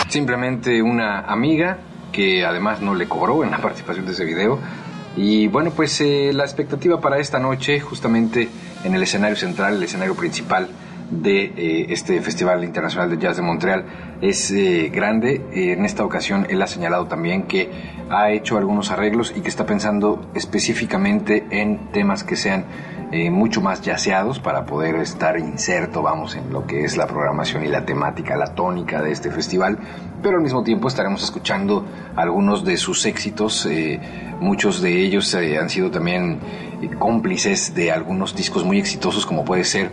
Simplemente 0.10 0.82
una 0.82 1.20
amiga 1.22 1.78
que 2.12 2.46
además 2.46 2.82
no 2.82 2.96
le 2.96 3.08
cobró 3.08 3.44
en 3.44 3.52
la 3.52 3.60
participación 3.60 4.06
de 4.06 4.14
ese 4.14 4.26
video. 4.26 4.60
Y 5.16 5.48
bueno, 5.48 5.72
pues 5.72 6.00
eh, 6.02 6.32
la 6.34 6.44
expectativa 6.44 7.02
para 7.02 7.20
esta 7.20 7.40
noche, 7.40 7.80
justamente 7.80 8.50
en 8.84 8.94
el 8.94 9.04
escenario 9.04 9.36
central, 9.36 9.76
el 9.76 9.84
escenario 9.84 10.16
principal 10.16 10.70
de 11.10 11.46
eh, 11.46 11.86
este 11.90 12.22
Festival 12.22 12.64
Internacional 12.64 13.10
de 13.10 13.18
Jazz 13.18 13.38
de 13.38 13.42
Montreal, 13.42 13.86
es 14.22 14.52
eh, 14.52 14.92
grande. 14.94 15.42
en 15.52 15.84
esta 15.84 16.06
ocasión 16.06 16.46
él 16.50 16.62
ha 16.62 16.68
señalado 16.68 17.08
también 17.08 17.44
que 17.44 17.70
ha 18.10 18.32
hecho 18.32 18.58
algunos 18.58 18.92
arreglos 18.92 19.34
y 19.36 19.42
que 19.42 19.50
está 19.50 19.66
pensando 19.66 20.30
específicamente 20.36 21.46
en 21.50 21.92
temas 21.92 22.24
que 22.24 22.36
sean 22.36 22.66
eh, 23.12 23.30
mucho 23.32 23.62
más 23.62 23.82
yaceados 23.82 24.40
para 24.40 24.66
poder 24.66 24.96
estar 24.96 25.38
inserto, 25.40 26.02
vamos, 26.02 26.36
en 26.36 26.52
lo 26.52 26.68
que 26.68 26.84
es 26.84 26.98
la 26.98 27.08
programación 27.08 27.64
y 27.64 27.68
la 27.68 27.86
temática, 27.86 28.38
la 28.38 28.54
tónica 28.54 29.02
de 29.02 29.12
este 29.12 29.32
festival, 29.32 29.80
pero 30.22 30.38
al 30.38 30.44
mismo 30.44 30.64
tiempo 30.64 30.88
estaremos 30.88 31.24
escuchando 31.24 31.86
algunos 32.16 32.66
de 32.66 32.78
sus 32.78 33.06
éxitos, 33.06 33.66
eh, 33.66 34.00
muchos 34.40 34.82
de 34.82 35.02
ellos 35.02 35.34
eh, 35.34 35.58
han 35.58 35.70
sido 35.70 35.92
también 35.92 36.40
eh, 36.82 36.90
cómplices 36.98 37.74
de 37.74 37.92
algunos 37.92 38.36
discos 38.36 38.64
muy 38.64 38.80
exitosos 38.80 39.26
como 39.26 39.46
puede 39.46 39.64
ser 39.64 39.92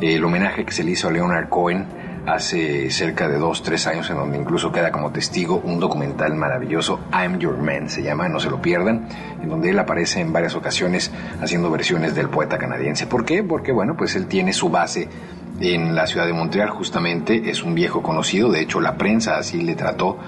el 0.00 0.24
homenaje 0.24 0.64
que 0.64 0.72
se 0.72 0.84
le 0.84 0.92
hizo 0.92 1.08
a 1.08 1.10
Leonard 1.10 1.48
Cohen, 1.48 1.86
hace 2.28 2.90
cerca 2.90 3.28
de 3.28 3.38
dos, 3.38 3.62
tres 3.62 3.86
años, 3.86 4.10
en 4.10 4.16
donde 4.16 4.36
incluso 4.36 4.70
queda 4.70 4.92
como 4.92 5.10
testigo 5.10 5.60
un 5.64 5.80
documental 5.80 6.34
maravilloso, 6.34 7.00
I'm 7.12 7.38
Your 7.38 7.56
Man, 7.56 7.88
se 7.88 8.02
llama, 8.02 8.28
no 8.28 8.38
se 8.38 8.50
lo 8.50 8.60
pierdan, 8.60 9.08
en 9.40 9.48
donde 9.48 9.70
él 9.70 9.78
aparece 9.78 10.20
en 10.20 10.32
varias 10.32 10.54
ocasiones 10.54 11.10
haciendo 11.40 11.70
versiones 11.70 12.14
del 12.14 12.28
poeta 12.28 12.58
canadiense. 12.58 13.06
¿Por 13.06 13.24
qué? 13.24 13.42
Porque, 13.42 13.72
bueno, 13.72 13.96
pues 13.96 14.14
él 14.14 14.26
tiene 14.26 14.52
su 14.52 14.68
base 14.68 15.08
en 15.60 15.94
la 15.94 16.06
ciudad 16.06 16.26
de 16.26 16.34
Montreal, 16.34 16.70
justamente, 16.70 17.50
es 17.50 17.62
un 17.62 17.74
viejo 17.74 18.02
conocido, 18.02 18.50
de 18.52 18.60
hecho 18.60 18.80
la 18.80 18.96
prensa 18.96 19.38
así 19.38 19.62
le 19.62 19.74
trató 19.74 20.18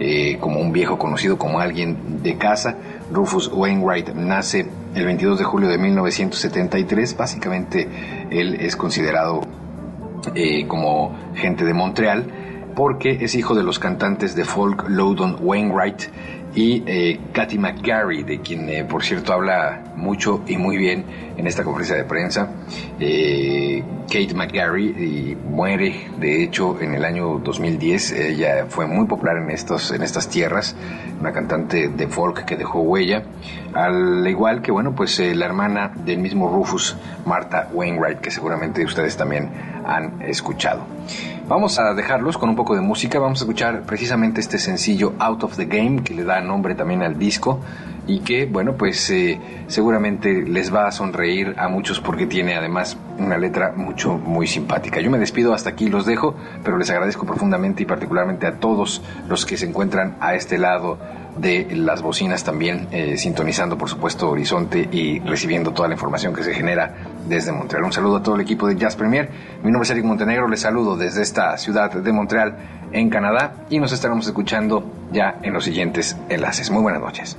eh, 0.00 0.38
como 0.40 0.60
un 0.60 0.72
viejo 0.72 0.98
conocido, 0.98 1.36
como 1.36 1.60
alguien 1.60 2.22
de 2.22 2.38
casa. 2.38 2.76
Rufus 3.12 3.50
Wainwright 3.52 4.14
nace 4.14 4.66
el 4.94 5.04
22 5.04 5.38
de 5.38 5.44
julio 5.44 5.68
de 5.68 5.76
1973, 5.76 7.16
básicamente 7.16 7.86
él 8.30 8.56
es 8.60 8.76
considerado 8.76 9.42
eh, 10.34 10.66
como 10.66 11.14
gente 11.34 11.64
de 11.64 11.74
Montreal, 11.74 12.24
porque 12.74 13.18
es 13.20 13.34
hijo 13.34 13.54
de 13.54 13.62
los 13.62 13.78
cantantes 13.78 14.34
de 14.34 14.44
folk 14.44 14.88
Loudon 14.88 15.36
Wainwright 15.40 16.02
y 16.54 16.82
eh, 16.86 17.20
McGarry, 17.58 18.22
de 18.22 18.40
quien 18.40 18.68
eh, 18.68 18.84
por 18.84 19.04
cierto 19.04 19.32
habla 19.32 19.92
mucho 19.96 20.42
y 20.46 20.56
muy 20.56 20.76
bien 20.76 21.04
en 21.36 21.46
esta 21.46 21.62
conferencia 21.62 21.96
de 21.96 22.04
prensa. 22.04 22.50
Eh, 22.98 23.82
Kate 24.06 24.34
McGarry 24.34 25.36
muere, 25.48 26.08
de 26.18 26.42
hecho, 26.42 26.80
en 26.80 26.94
el 26.94 27.04
año 27.04 27.38
2010. 27.38 28.12
Ella 28.12 28.66
fue 28.68 28.86
muy 28.86 29.06
popular 29.06 29.36
en, 29.36 29.50
estos, 29.50 29.92
en 29.92 30.02
estas 30.02 30.28
tierras, 30.28 30.74
una 31.20 31.32
cantante 31.32 31.88
de 31.88 32.08
folk 32.08 32.44
que 32.44 32.56
dejó 32.56 32.80
huella. 32.80 33.22
Al 33.72 34.26
igual 34.26 34.62
que, 34.62 34.72
bueno, 34.72 34.94
pues 34.94 35.20
la 35.20 35.46
hermana 35.46 35.92
del 36.04 36.18
mismo 36.18 36.48
Rufus, 36.48 36.96
Martha 37.24 37.68
Wainwright, 37.72 38.18
que 38.18 38.32
seguramente 38.32 38.84
ustedes 38.84 39.16
también 39.16 39.50
han 39.84 40.20
escuchado. 40.22 40.84
Vamos 41.50 41.80
a 41.80 41.94
dejarlos 41.94 42.38
con 42.38 42.48
un 42.48 42.54
poco 42.54 42.76
de 42.76 42.80
música. 42.80 43.18
Vamos 43.18 43.40
a 43.40 43.42
escuchar 43.42 43.82
precisamente 43.82 44.40
este 44.40 44.56
sencillo 44.56 45.14
Out 45.18 45.42
of 45.42 45.56
the 45.56 45.64
Game, 45.64 46.04
que 46.04 46.14
le 46.14 46.22
da 46.22 46.40
nombre 46.40 46.76
también 46.76 47.02
al 47.02 47.18
disco 47.18 47.58
y 48.06 48.20
que, 48.20 48.46
bueno, 48.46 48.74
pues 48.74 49.10
eh, 49.10 49.40
seguramente 49.66 50.42
les 50.42 50.72
va 50.72 50.86
a 50.86 50.92
sonreír 50.92 51.56
a 51.58 51.66
muchos 51.66 51.98
porque 51.98 52.28
tiene 52.28 52.54
además 52.54 52.96
una 53.18 53.36
letra 53.36 53.72
mucho, 53.74 54.12
muy 54.12 54.46
simpática. 54.46 55.00
Yo 55.00 55.10
me 55.10 55.18
despido 55.18 55.52
hasta 55.52 55.70
aquí, 55.70 55.88
los 55.88 56.06
dejo, 56.06 56.36
pero 56.62 56.78
les 56.78 56.88
agradezco 56.88 57.26
profundamente 57.26 57.82
y 57.82 57.86
particularmente 57.86 58.46
a 58.46 58.60
todos 58.60 59.02
los 59.28 59.44
que 59.44 59.56
se 59.56 59.66
encuentran 59.66 60.18
a 60.20 60.36
este 60.36 60.56
lado 60.56 60.98
de 61.36 61.66
las 61.74 62.02
bocinas 62.02 62.44
también, 62.44 62.86
eh, 62.92 63.16
sintonizando 63.16 63.76
por 63.76 63.88
supuesto 63.88 64.30
Horizonte 64.30 64.88
y 64.92 65.18
recibiendo 65.20 65.72
toda 65.72 65.88
la 65.88 65.94
información 65.94 66.32
que 66.32 66.42
se 66.42 66.54
genera 66.54 66.94
desde 67.26 67.52
Montreal. 67.52 67.84
Un 67.84 67.92
saludo 67.92 68.16
a 68.16 68.22
todo 68.22 68.34
el 68.36 68.40
equipo 68.40 68.66
de 68.66 68.76
Jazz 68.76 68.96
Premier. 68.96 69.30
Mi 69.62 69.70
nombre 69.70 69.84
es 69.84 69.90
Eric 69.90 70.04
Montenegro, 70.04 70.48
les 70.48 70.60
saludo 70.60 70.96
desde 70.96 71.22
esta 71.22 71.56
ciudad 71.58 71.90
de 71.92 72.12
Montreal 72.12 72.56
en 72.92 73.10
Canadá 73.10 73.54
y 73.70 73.78
nos 73.78 73.92
estaremos 73.92 74.26
escuchando 74.26 74.84
ya 75.12 75.38
en 75.42 75.52
los 75.52 75.64
siguientes 75.64 76.16
enlaces. 76.28 76.70
Muy 76.70 76.82
buenas 76.82 77.00
noches. 77.00 77.36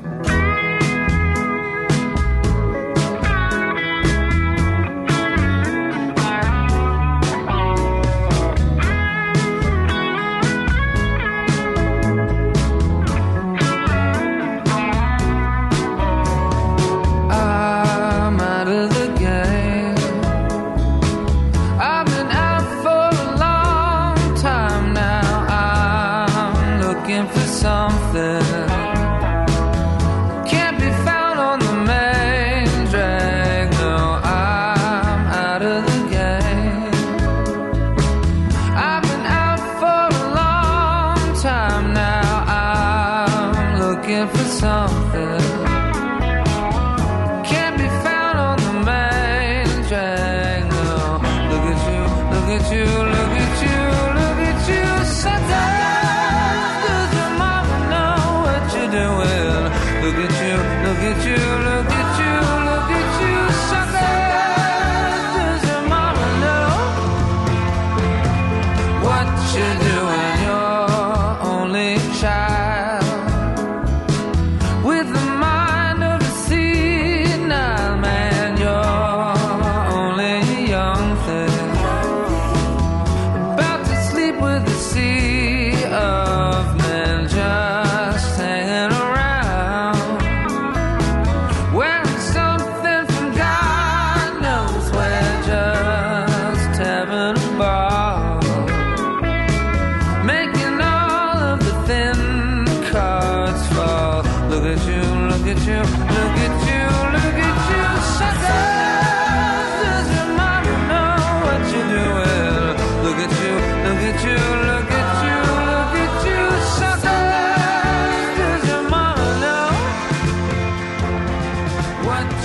song. 44.62 45.11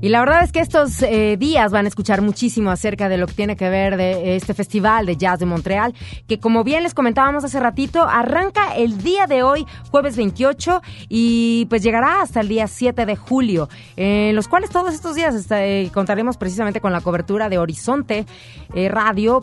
Y 0.00 0.10
la 0.10 0.20
verdad 0.20 0.44
es 0.44 0.52
que 0.52 0.60
estos 0.60 1.02
eh, 1.02 1.36
días 1.36 1.72
van 1.72 1.84
a 1.84 1.88
escuchar 1.88 2.22
muchísimo 2.22 2.70
acerca 2.70 3.08
de 3.08 3.18
lo 3.18 3.26
que 3.26 3.34
tiene 3.34 3.56
que 3.56 3.68
ver 3.68 3.96
de 3.96 4.36
este 4.36 4.54
festival 4.54 5.06
de 5.06 5.16
jazz 5.16 5.40
de 5.40 5.46
Montreal, 5.46 5.92
que 6.28 6.38
como 6.38 6.62
bien 6.62 6.84
les 6.84 6.94
comentábamos 6.94 7.42
hace 7.42 7.58
ratito, 7.58 8.02
arranca 8.02 8.76
el 8.76 9.02
día 9.02 9.26
de 9.26 9.42
hoy, 9.42 9.66
jueves 9.90 10.16
28, 10.16 10.82
y 11.08 11.66
pues 11.68 11.82
llegará 11.82 12.22
hasta 12.22 12.40
el 12.40 12.48
día 12.48 12.68
7 12.68 13.06
de 13.06 13.16
julio, 13.16 13.68
en 13.96 14.36
los 14.36 14.46
cuales 14.46 14.70
todos 14.70 14.94
estos 14.94 15.16
días 15.16 15.34
este, 15.34 15.90
contaremos 15.92 16.36
precisamente 16.36 16.80
con 16.80 16.92
la 16.92 17.00
cobertura 17.00 17.48
de 17.48 17.58
Horizonte 17.58 18.24
eh, 18.74 18.88
Radio. 18.88 19.40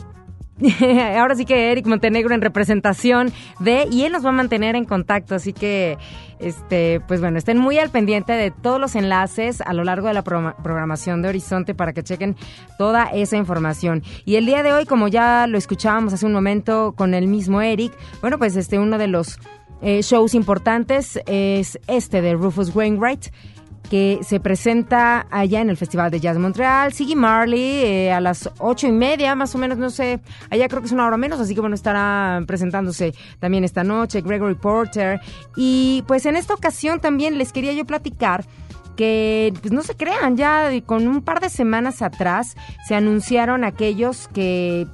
Ahora 1.17 1.35
sí 1.35 1.43
que 1.43 1.73
Eric 1.73 1.85
Montenegro 1.85 2.33
en 2.33 2.39
representación 2.39 3.33
de 3.59 3.89
y 3.91 4.03
él 4.03 4.13
nos 4.13 4.23
va 4.23 4.29
a 4.29 4.31
mantener 4.31 4.77
en 4.77 4.85
contacto, 4.85 5.35
así 5.35 5.51
que 5.51 5.97
este 6.39 7.01
pues 7.07 7.21
bueno, 7.21 7.37
estén 7.37 7.57
muy 7.57 7.77
al 7.77 7.89
pendiente 7.89 8.33
de 8.33 8.51
todos 8.51 8.79
los 8.79 8.95
enlaces 8.95 9.61
a 9.61 9.73
lo 9.73 9.83
largo 9.83 10.07
de 10.07 10.13
la 10.13 10.23
programación 10.23 11.21
de 11.21 11.29
Horizonte 11.29 11.73
para 11.75 11.93
que 11.93 12.03
chequen 12.03 12.35
toda 12.77 13.05
esa 13.05 13.37
información. 13.37 14.03
Y 14.25 14.35
el 14.35 14.45
día 14.45 14.63
de 14.63 14.73
hoy, 14.73 14.85
como 14.85 15.07
ya 15.07 15.47
lo 15.47 15.57
escuchábamos 15.57 16.13
hace 16.13 16.25
un 16.25 16.33
momento 16.33 16.93
con 16.95 17.13
el 17.13 17.27
mismo 17.27 17.61
Eric, 17.61 17.93
bueno, 18.21 18.37
pues 18.37 18.55
este 18.55 18.79
uno 18.79 18.97
de 18.97 19.07
los 19.07 19.39
eh, 19.81 20.01
shows 20.01 20.33
importantes 20.33 21.19
es 21.25 21.79
este 21.87 22.21
de 22.21 22.33
Rufus 22.33 22.75
Wainwright 22.75 23.27
que 23.89 24.19
se 24.21 24.39
presenta 24.39 25.27
allá 25.29 25.61
en 25.61 25.69
el 25.69 25.77
Festival 25.77 26.11
de 26.11 26.19
Jazz 26.19 26.37
Montreal. 26.37 26.93
Siggy 26.93 27.15
Marley 27.15 27.83
eh, 27.83 28.11
a 28.11 28.19
las 28.19 28.49
ocho 28.59 28.87
y 28.87 28.91
media, 28.91 29.35
más 29.35 29.53
o 29.55 29.57
menos, 29.57 29.77
no 29.77 29.89
sé, 29.89 30.19
allá 30.49 30.67
creo 30.67 30.81
que 30.81 30.87
es 30.87 30.91
una 30.91 31.05
hora 31.05 31.17
menos, 31.17 31.39
así 31.39 31.55
que 31.55 31.61
bueno, 31.61 31.75
estará 31.75 32.43
presentándose 32.47 33.13
también 33.39 33.63
esta 33.63 33.83
noche 33.83 34.21
Gregory 34.21 34.55
Porter. 34.55 35.19
Y 35.55 36.03
pues 36.07 36.25
en 36.25 36.35
esta 36.35 36.53
ocasión 36.53 36.99
también 36.99 37.37
les 37.37 37.51
quería 37.51 37.73
yo 37.73 37.85
platicar 37.85 38.45
que 38.95 39.53
pues 39.61 39.73
no 39.73 39.83
se 39.83 39.95
crean, 39.95 40.37
ya 40.37 40.69
con 40.85 41.07
un 41.07 41.21
par 41.21 41.41
de 41.41 41.49
semanas 41.49 42.01
atrás 42.01 42.55
se 42.87 42.95
anunciaron 42.95 43.63
aquellos 43.63 44.29
que 44.29 44.87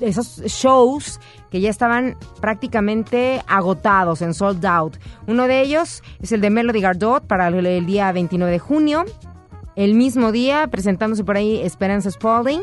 esos 0.00 0.42
shows 0.46 1.20
que 1.50 1.60
ya 1.60 1.70
estaban 1.70 2.16
prácticamente 2.40 3.42
agotados 3.46 4.22
en 4.22 4.34
sold 4.34 4.64
out. 4.64 4.96
Uno 5.26 5.46
de 5.46 5.60
ellos 5.60 6.02
es 6.20 6.32
el 6.32 6.40
de 6.40 6.50
Melody 6.50 6.80
Gardot 6.80 7.26
para 7.26 7.48
el, 7.48 7.86
día 7.86 8.10
29 8.12 8.52
de 8.52 8.58
junio. 8.58 9.04
El 9.76 9.94
mismo 9.94 10.32
día, 10.32 10.66
presentándose 10.68 11.24
por 11.24 11.36
ahí 11.36 11.60
Esperanza 11.60 12.10
Spalding. 12.10 12.62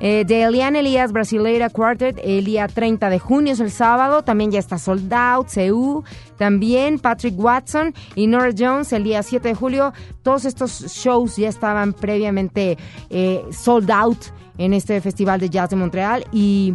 Eh, 0.00 0.24
de 0.24 0.44
Eliane 0.44 0.80
Elias 0.80 1.12
Brasileira 1.12 1.70
Quartet 1.70 2.20
el 2.22 2.44
día 2.44 2.68
30 2.68 3.10
de 3.10 3.18
junio 3.18 3.52
es 3.52 3.60
el 3.60 3.70
sábado, 3.70 4.22
también 4.22 4.52
ya 4.52 4.58
está 4.60 4.78
sold 4.78 5.12
out, 5.12 5.48
CU, 5.52 6.04
también 6.36 6.98
Patrick 6.98 7.38
Watson 7.38 7.94
y 8.14 8.28
Nora 8.28 8.52
Jones 8.56 8.92
el 8.92 9.04
día 9.04 9.22
7 9.22 9.48
de 9.48 9.54
julio. 9.54 9.92
Todos 10.22 10.44
estos 10.44 10.86
shows 10.86 11.36
ya 11.36 11.48
estaban 11.48 11.92
previamente 11.92 12.78
eh, 13.10 13.42
sold 13.50 13.90
out 13.90 14.18
en 14.56 14.72
este 14.72 15.00
Festival 15.00 15.40
de 15.40 15.50
Jazz 15.50 15.70
de 15.70 15.76
Montreal 15.76 16.24
y 16.32 16.74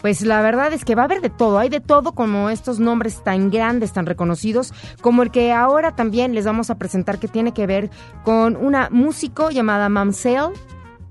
pues 0.00 0.22
la 0.22 0.40
verdad 0.40 0.72
es 0.72 0.84
que 0.84 0.94
va 0.94 1.02
a 1.02 1.04
haber 1.04 1.20
de 1.20 1.30
todo, 1.30 1.58
hay 1.58 1.68
de 1.68 1.80
todo 1.80 2.12
como 2.12 2.48
estos 2.48 2.80
nombres 2.80 3.22
tan 3.22 3.50
grandes, 3.50 3.92
tan 3.92 4.06
reconocidos, 4.06 4.72
como 5.00 5.22
el 5.22 5.30
que 5.30 5.52
ahora 5.52 5.94
también 5.94 6.34
les 6.34 6.46
vamos 6.46 6.70
a 6.70 6.78
presentar 6.78 7.18
que 7.18 7.28
tiene 7.28 7.52
que 7.52 7.66
ver 7.66 7.90
con 8.24 8.56
una 8.56 8.88
músico 8.90 9.50
llamada 9.50 9.88
Mamselle. 9.88 10.52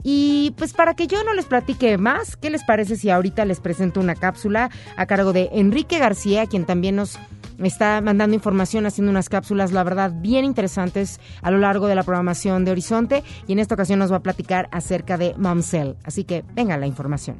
Y 0.03 0.53
pues 0.57 0.73
para 0.73 0.93
que 0.93 1.07
yo 1.07 1.23
no 1.23 1.33
les 1.33 1.45
platique 1.45 1.97
más, 1.97 2.37
¿qué 2.37 2.49
les 2.49 2.63
parece 2.63 2.95
si 2.95 3.09
ahorita 3.09 3.45
les 3.45 3.59
presento 3.59 3.99
una 3.99 4.15
cápsula 4.15 4.69
a 4.95 5.05
cargo 5.05 5.33
de 5.33 5.49
Enrique 5.51 5.99
García, 5.99 6.45
quien 6.45 6.65
también 6.65 6.95
nos 6.95 7.19
está 7.67 7.99
mandando 8.01 8.35
información, 8.35 8.85
haciendo 8.85 9.11
unas 9.11 9.29
cápsulas, 9.29 9.71
la 9.71 9.83
verdad, 9.83 10.13
bien 10.15 10.45
interesantes 10.45 11.19
a 11.41 11.51
lo 11.51 11.57
largo 11.57 11.87
de 11.87 11.95
la 11.95 12.03
programación 12.03 12.63
de 12.63 12.71
Horizonte 12.71 13.23
y 13.47 13.53
en 13.53 13.59
esta 13.59 13.75
ocasión 13.75 13.99
nos 13.99 14.11
va 14.11 14.17
a 14.17 14.23
platicar 14.23 14.69
acerca 14.71 15.17
de 15.17 15.33
Mamsel. 15.37 15.97
Así 16.03 16.23
que 16.23 16.43
venga 16.53 16.77
la 16.77 16.87
información. 16.87 17.37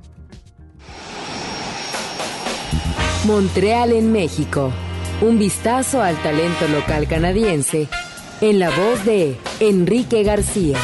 Montreal 3.26 3.92
en 3.92 4.12
México. 4.12 4.72
Un 5.22 5.38
vistazo 5.38 6.02
al 6.02 6.16
talento 6.24 6.68
local 6.70 7.08
canadiense 7.08 7.90
en 8.40 8.60
la 8.60 8.70
voz 8.70 9.04
de 9.04 9.38
Enrique 9.60 10.24
García. 10.24 10.78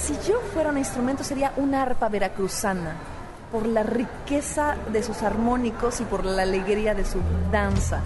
Si 0.00 0.14
yo 0.26 0.40
fuera 0.54 0.70
un 0.70 0.78
instrumento 0.78 1.22
sería 1.22 1.52
una 1.56 1.82
arpa 1.82 2.08
veracruzana, 2.08 2.94
por 3.52 3.66
la 3.66 3.82
riqueza 3.82 4.76
de 4.92 5.02
sus 5.02 5.22
armónicos 5.22 6.00
y 6.00 6.04
por 6.04 6.24
la 6.24 6.42
alegría 6.42 6.94
de 6.94 7.04
su 7.04 7.20
danza. 7.50 8.00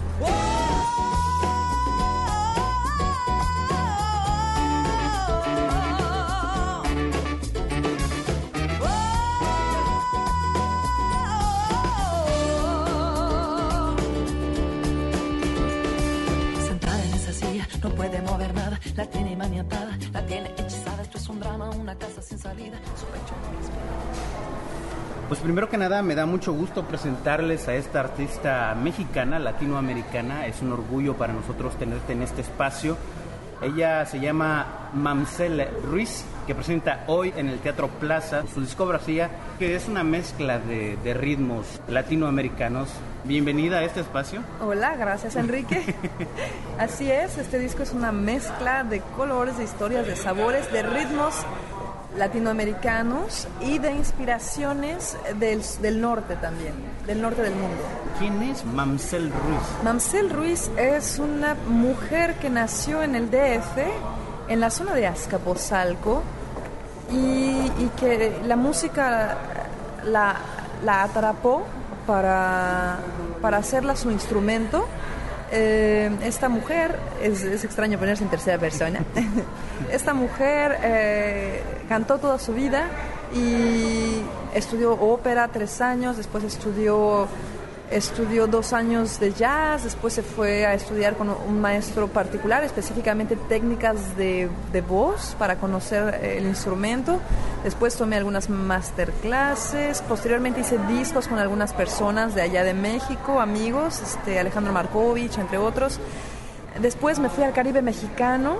Sentada 16.65 17.03
en 17.03 17.13
esa 17.13 17.33
silla, 17.33 17.67
no 17.81 17.89
puede 17.91 18.21
mover 18.21 18.53
nada, 18.53 18.79
la 18.95 19.05
tiene 19.05 19.35
maniatada, 19.35 19.97
la 20.11 20.25
tiene 20.25 20.51
hechizada, 20.57 20.92
es 21.17 21.29
un 21.29 21.39
drama, 21.39 21.69
una 21.71 21.95
casa 21.95 22.21
sin 22.21 22.37
salida, 22.37 22.77
su. 22.95 23.05
Pues 25.27 25.39
primero 25.39 25.69
que 25.69 25.77
nada 25.77 26.01
me 26.01 26.15
da 26.15 26.25
mucho 26.25 26.53
gusto 26.53 26.85
presentarles 26.85 27.67
a 27.67 27.75
esta 27.75 28.01
artista 28.01 28.75
mexicana, 28.75 29.39
latinoamericana. 29.39 30.47
Es 30.47 30.61
un 30.61 30.73
orgullo 30.73 31.15
para 31.15 31.33
nosotros 31.33 31.75
tenerte 31.77 32.13
en 32.13 32.21
este 32.21 32.41
espacio. 32.41 32.97
Ella 33.61 34.05
se 34.05 34.19
llama 34.19 34.89
Mamsel 34.93 35.67
Ruiz, 35.83 36.25
que 36.45 36.55
presenta 36.55 37.03
hoy 37.07 37.33
en 37.35 37.49
el 37.49 37.59
Teatro 37.59 37.87
Plaza 37.87 38.43
su 38.53 38.61
discografía, 38.61 39.29
que 39.59 39.75
es 39.75 39.87
una 39.87 40.03
mezcla 40.03 40.59
de, 40.59 40.97
de 41.03 41.13
ritmos 41.13 41.65
latinoamericanos. 41.87 42.89
Bienvenida 43.23 43.79
a 43.79 43.83
este 43.83 44.01
espacio. 44.01 44.41
Hola, 44.61 44.95
gracias 44.95 45.35
Enrique. 45.35 45.95
Así 46.79 47.09
es, 47.09 47.37
este 47.37 47.59
disco 47.59 47.83
es 47.83 47.93
una 47.93 48.11
mezcla 48.11 48.83
de 48.83 48.99
colores, 49.15 49.57
de 49.57 49.63
historias, 49.63 50.05
de 50.05 50.15
sabores, 50.15 50.71
de 50.71 50.83
ritmos 50.83 51.35
latinoamericanos 52.17 53.47
y 53.61 53.79
de 53.79 53.91
inspiraciones 53.91 55.17
del, 55.39 55.61
del 55.81 56.01
norte 56.01 56.35
también, 56.35 56.73
del 57.07 57.21
norte 57.21 57.41
del 57.41 57.55
mundo. 57.55 57.81
¿Quién 58.19 58.41
es 58.43 58.63
Mamsel 58.65 59.31
Ruiz? 59.31 59.83
Mamsel 59.83 60.29
Ruiz 60.29 60.69
es 60.77 61.19
una 61.19 61.55
mujer 61.67 62.35
que 62.35 62.49
nació 62.49 63.01
en 63.01 63.15
el 63.15 63.31
DF, 63.31 63.77
en 64.47 64.59
la 64.59 64.69
zona 64.69 64.93
de 64.93 65.07
Azcapotzalco, 65.07 66.23
y, 67.11 67.15
y 67.15 67.91
que 67.97 68.39
la 68.45 68.55
música 68.55 69.37
la, 70.05 70.35
la 70.83 71.03
atrapó 71.03 71.63
para, 72.05 72.97
para 73.41 73.57
hacerla 73.57 73.95
su 73.95 74.11
instrumento. 74.11 74.85
Eh, 75.51 76.09
esta 76.23 76.49
mujer, 76.49 76.97
es, 77.21 77.43
es, 77.43 77.63
extraño 77.63 77.99
ponerse 77.99 78.23
en 78.23 78.29
tercera 78.29 78.57
persona, 78.57 79.01
esta 79.91 80.15
mujer 80.15 80.79
eh, 80.81 81.61
cantó 81.87 82.17
toda 82.17 82.39
su 82.39 82.53
vida 82.53 82.87
y 83.35 84.23
estudió 84.55 84.93
ópera 84.93 85.47
tres 85.49 85.79
años, 85.79 86.17
después 86.17 86.43
estudió, 86.43 87.27
estudió 87.95 88.47
dos 88.47 88.73
años 88.73 89.19
de 89.19 89.33
jazz, 89.33 89.83
después 89.83 90.13
se 90.13 90.23
fue 90.23 90.65
a 90.65 90.73
estudiar 90.73 91.15
con 91.15 91.29
un 91.29 91.61
maestro 91.61 92.07
particular, 92.07 92.63
específicamente 92.63 93.35
técnicas 93.35 94.17
de, 94.17 94.49
de 94.71 94.81
voz 94.81 95.35
para 95.37 95.57
conocer 95.57 96.19
el 96.23 96.45
instrumento. 96.45 97.19
Después 97.63 97.95
tomé 97.95 98.17
algunas 98.17 98.49
masterclasses, 98.49 100.01
posteriormente 100.01 100.61
hice 100.61 100.77
discos 100.87 101.27
con 101.27 101.39
algunas 101.39 101.73
personas 101.73 102.35
de 102.35 102.41
allá 102.41 102.63
de 102.63 102.73
México, 102.73 103.39
amigos, 103.39 104.01
este, 104.01 104.39
Alejandro 104.39 104.73
Markovich, 104.73 105.37
entre 105.37 105.57
otros. 105.57 105.99
Después 106.81 107.19
me 107.19 107.29
fui 107.29 107.43
al 107.43 107.53
Caribe 107.53 107.81
mexicano, 107.81 108.57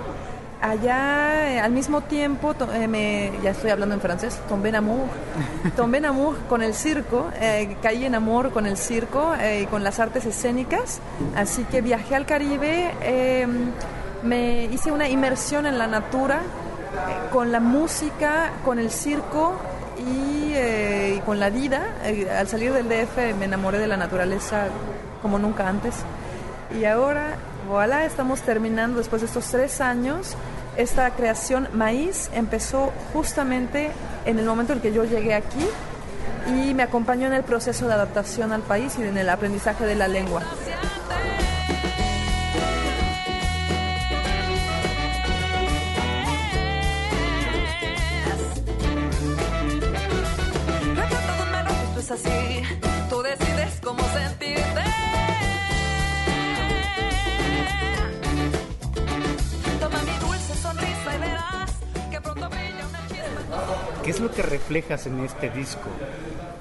allá 0.63 1.51
eh, 1.51 1.59
al 1.59 1.71
mismo 1.71 2.01
tiempo, 2.01 2.55
eh, 2.73 2.87
me, 2.87 3.31
ya 3.43 3.51
estoy 3.51 3.69
hablando 3.69 3.93
en 3.95 4.01
francés, 4.01 4.39
tombé 4.47 4.69
en 4.69 4.75
amour, 4.75 5.07
tombé 5.75 5.97
en 5.97 6.05
amour 6.05 6.37
con 6.47 6.63
el 6.63 6.73
circo, 6.73 7.29
eh, 7.35 7.75
caí 7.81 8.05
en 8.05 8.15
amor 8.15 8.51
con 8.51 8.65
el 8.65 8.77
circo 8.77 9.33
y 9.61 9.65
con 9.65 9.83
las 9.83 9.99
artes 9.99 10.25
escénicas, 10.25 11.01
así 11.35 11.65
que 11.65 11.81
viajé 11.81 12.15
al 12.15 12.25
Caribe, 12.25 12.91
me 14.23 14.65
hice 14.65 14.91
una 14.91 15.09
inmersión 15.09 15.65
en 15.65 15.77
la 15.77 15.87
natura, 15.87 16.41
con 17.31 17.51
la 17.51 17.59
música, 17.59 18.53
con 18.63 18.79
el 18.79 18.89
circo 18.89 19.55
y, 19.97 20.53
y 20.55 21.21
con 21.25 21.41
la 21.41 21.49
vida. 21.49 21.83
al 22.39 22.47
salir 22.47 22.71
del 22.71 22.87
DF 22.87 23.35
me 23.37 23.45
enamoré 23.45 23.79
de 23.79 23.87
la 23.87 23.97
naturaleza 23.97 24.67
como 25.21 25.39
nunca 25.39 25.67
antes. 25.67 25.95
Y 26.79 26.85
ahora, 26.85 27.35
voilà, 27.67 28.05
estamos 28.05 28.41
terminando 28.41 28.99
después 28.99 29.21
de 29.21 29.27
estos 29.27 29.45
tres 29.47 29.81
años. 29.81 30.37
Esta 30.77 31.11
creación 31.11 31.67
Maíz 31.73 32.29
empezó 32.33 32.91
justamente 33.13 33.91
en 34.25 34.39
el 34.39 34.45
momento 34.45 34.73
en 34.73 34.79
que 34.79 34.91
yo 34.91 35.03
llegué 35.03 35.35
aquí 35.35 35.65
y 36.47 36.73
me 36.73 36.83
acompañó 36.83 37.27
en 37.27 37.33
el 37.33 37.43
proceso 37.43 37.87
de 37.87 37.93
adaptación 37.93 38.51
al 38.51 38.61
país 38.61 38.95
y 38.97 39.03
en 39.03 39.17
el 39.17 39.29
aprendizaje 39.29 39.85
de 39.85 39.95
la 39.95 40.07
lengua. 40.07 40.41
Así, 52.13 52.42
¿Qué 64.03 64.11
es 64.11 64.19
lo 64.19 64.31
que 64.31 64.41
reflejas 64.41 65.07
en 65.07 65.19
este 65.21 65.49
disco? 65.49 65.89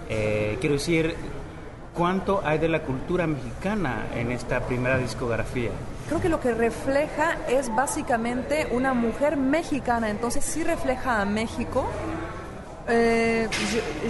Eh, 0.08 0.58
quiero 0.60 0.74
decir, 0.74 1.14
¿cuánto 1.94 2.42
hay 2.44 2.58
de 2.58 2.68
la 2.68 2.82
cultura 2.82 3.26
mexicana 3.26 4.06
en 4.14 4.30
esta 4.30 4.60
primera 4.60 4.98
discografía? 4.98 5.70
Creo 6.08 6.20
que 6.20 6.28
lo 6.28 6.40
que 6.40 6.54
refleja 6.54 7.36
es 7.48 7.74
básicamente 7.74 8.68
una 8.70 8.94
mujer 8.94 9.36
mexicana, 9.36 10.10
entonces 10.10 10.44
sí 10.44 10.62
refleja 10.62 11.20
a 11.20 11.24
México. 11.24 11.86
Eh, 12.88 13.48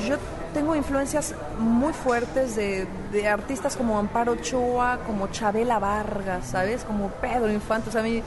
yo, 0.09 0.17
tengo 0.53 0.77
influencias 0.77 1.35
muy 1.59 1.93
fuertes 1.93 2.57
de, 2.57 2.87
artistas 3.29 3.77
como 3.77 3.99
Amparo 3.99 4.33
Ochoa, 4.33 4.99
como 5.07 5.29
Chabela 5.29 5.79
Vargas, 5.79 6.47
¿sabes? 6.47 6.85
Como 6.85 7.09
Pedro 7.09 7.51
Infante. 7.51 7.89
O 7.89 7.93
sea, 7.93 8.01
a 8.01 8.05
mí 8.05 8.23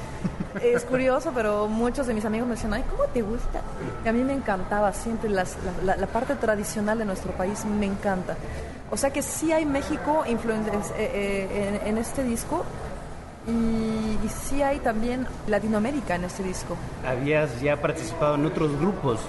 es 0.61 0.83
curioso, 0.83 1.31
pero 1.33 1.67
muchos 1.67 2.07
de 2.07 2.13
mis 2.13 2.25
amigos 2.25 2.47
me 2.47 2.55
decían, 2.55 2.73
ay, 2.73 2.83
¿cómo 2.89 3.03
te 3.05 3.21
gusta? 3.21 3.61
Y 4.03 4.07
a 4.07 4.13
mí 4.13 4.23
me 4.23 4.33
encantaba 4.33 4.91
siempre 4.93 5.29
la, 5.29 5.45
parte 6.11 6.35
tradicional 6.35 6.97
de 6.97 7.05
nuestro 7.05 7.31
país, 7.33 7.65
me 7.65 7.85
encanta. 7.85 8.35
O 8.91 8.97
sea 8.97 9.11
que 9.11 9.21
sí 9.21 9.51
hay 9.51 9.65
México 9.65 10.23
influencias 10.27 10.91
eh, 10.91 10.93
eh, 10.97 11.79
en, 11.81 11.87
en, 11.87 11.97
este 11.97 12.23
disco. 12.23 12.63
Y, 13.47 14.25
y 14.25 14.29
sí 14.29 14.63
hay 14.63 14.79
también 14.79 15.27
Latinoamérica 15.47 16.15
en 16.15 16.23
este 16.23 16.41
disco. 16.41 16.75
Habías 17.07 17.61
ya 17.61 17.79
participado 17.79 18.35
en 18.35 18.45
otros 18.45 18.79
grupos 18.79 19.19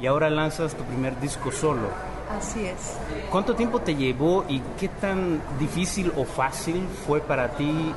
y 0.00 0.06
ahora 0.06 0.28
lanzas 0.28 0.74
tu 0.74 0.84
primer 0.84 1.18
disco 1.20 1.50
solo. 1.50 2.15
Así 2.30 2.66
es. 2.66 2.96
¿Cuánto 3.30 3.54
tiempo 3.54 3.80
te 3.80 3.94
llevó 3.94 4.44
y 4.48 4.60
qué 4.78 4.88
tan 4.88 5.40
difícil 5.58 6.12
o 6.16 6.24
fácil 6.24 6.86
fue 7.06 7.20
para 7.20 7.50
ti 7.50 7.94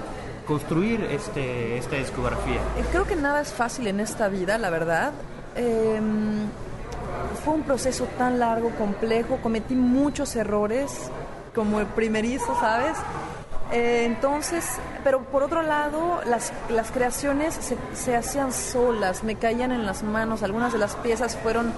construir 0.47 1.03
este, 1.11 1.77
esta 1.77 1.95
discografía? 1.95 2.61
Creo 2.91 3.05
que 3.05 3.15
nada 3.15 3.41
es 3.41 3.51
fácil 3.51 3.87
en 3.87 3.99
esta 3.99 4.27
vida, 4.29 4.57
la 4.57 4.69
verdad. 4.69 5.11
Eh, 5.55 5.99
fue 7.43 7.53
un 7.53 7.63
proceso 7.63 8.05
tan 8.17 8.39
largo, 8.39 8.69
complejo, 8.71 9.37
cometí 9.41 9.75
muchos 9.75 10.35
errores, 10.35 11.09
como 11.55 11.79
el 11.79 11.87
primerizo, 11.87 12.55
¿sabes? 12.59 12.97
Eh, 13.71 14.03
entonces, 14.05 14.65
pero 15.03 15.21
por 15.25 15.43
otro 15.43 15.61
lado, 15.61 16.21
las, 16.25 16.51
las 16.69 16.91
creaciones 16.91 17.53
se, 17.53 17.77
se, 17.93 18.15
hacían 18.15 18.51
solas, 18.51 19.23
me 19.23 19.35
caían 19.35 19.71
en 19.71 19.85
las 19.85 20.01
manos, 20.01 20.41
algunas 20.41 20.73
de 20.73 20.79
las 20.79 20.95
piezas 20.95 21.37
fueron 21.37 21.71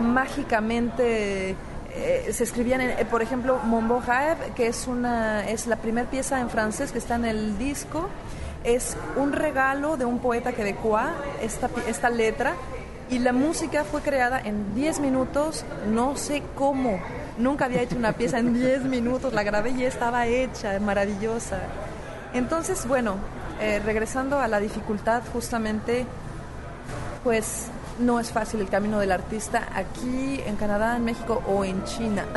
mágicamente, 0.00 1.54
eh, 1.94 2.30
se 2.32 2.44
escribían, 2.44 2.80
en, 2.80 2.90
eh, 2.90 3.04
por 3.04 3.22
ejemplo, 3.22 3.58
Mon 3.64 3.88
Rêve, 3.88 4.52
que 4.54 4.66
es, 4.66 4.86
una, 4.86 5.48
es 5.48 5.66
la 5.66 5.76
primera 5.76 6.08
pieza 6.08 6.40
en 6.40 6.50
francés 6.50 6.92
que 6.92 6.98
está 6.98 7.16
en 7.16 7.24
el 7.24 7.58
disco, 7.58 8.08
es 8.64 8.96
un 9.16 9.32
regalo 9.32 9.96
de 9.96 10.04
un 10.04 10.18
poeta 10.18 10.52
quebecois, 10.52 11.08
esta, 11.42 11.70
esta 11.86 12.10
letra, 12.10 12.54
Y 13.10 13.20
la 13.20 13.32
música 13.32 13.84
fue 13.84 14.02
creada 14.02 14.38
en 14.38 14.74
10 14.74 15.00
minutos, 15.00 15.64
no 15.90 16.14
sé 16.16 16.42
cómo. 16.54 17.00
Nunca 17.38 17.64
había 17.64 17.80
hecho 17.80 17.96
una 17.96 18.12
pieza 18.12 18.38
en 18.38 18.52
10 18.52 18.84
minutos, 18.84 19.32
la 19.32 19.42
grabé 19.44 19.70
y 19.70 19.84
estaba 19.84 20.26
hecha, 20.26 20.78
maravillosa. 20.78 21.58
Entonces, 22.34 22.86
bueno, 22.86 23.14
eh, 23.60 23.80
regresando 23.82 24.38
a 24.38 24.46
la 24.46 24.60
dificultad, 24.60 25.22
justamente, 25.32 26.04
pues 27.24 27.70
no 27.98 28.20
es 28.20 28.30
fácil 28.30 28.60
el 28.60 28.68
camino 28.68 29.00
del 29.00 29.12
artista 29.12 29.68
aquí 29.74 30.40
en 30.46 30.56
Canadá, 30.56 30.96
en 30.96 31.04
México 31.04 31.42
o 31.46 31.64
en 31.64 31.84
China. 31.84 32.24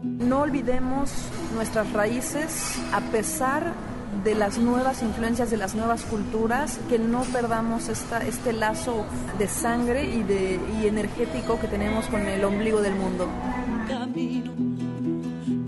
No 0.03 0.41
olvidemos 0.41 1.11
nuestras 1.55 1.91
raíces 1.93 2.79
a 2.93 3.01
pesar 3.01 3.65
de 3.65 3.94
las 4.33 4.57
nuevas 4.59 5.03
influencias, 5.03 5.51
de 5.51 5.59
las 5.59 5.75
nuevas 5.75 6.03
culturas, 6.05 6.79
que 6.89 6.99
no 6.99 7.21
perdamos 7.25 7.91
esta, 7.91 8.25
este 8.27 8.55
lazo 8.55 9.05
de 9.39 9.47
sangre 9.47 10.05
y, 10.05 10.23
de, 10.23 10.59
y 10.81 10.87
energético 10.87 11.61
que 11.61 11.69
tenemos 11.69 12.07
con 12.07 12.23
el 12.23 12.43
ombligo 12.43 12.81
del 12.81 12.95
mundo. 12.95 13.29
Camino, 13.87 14.51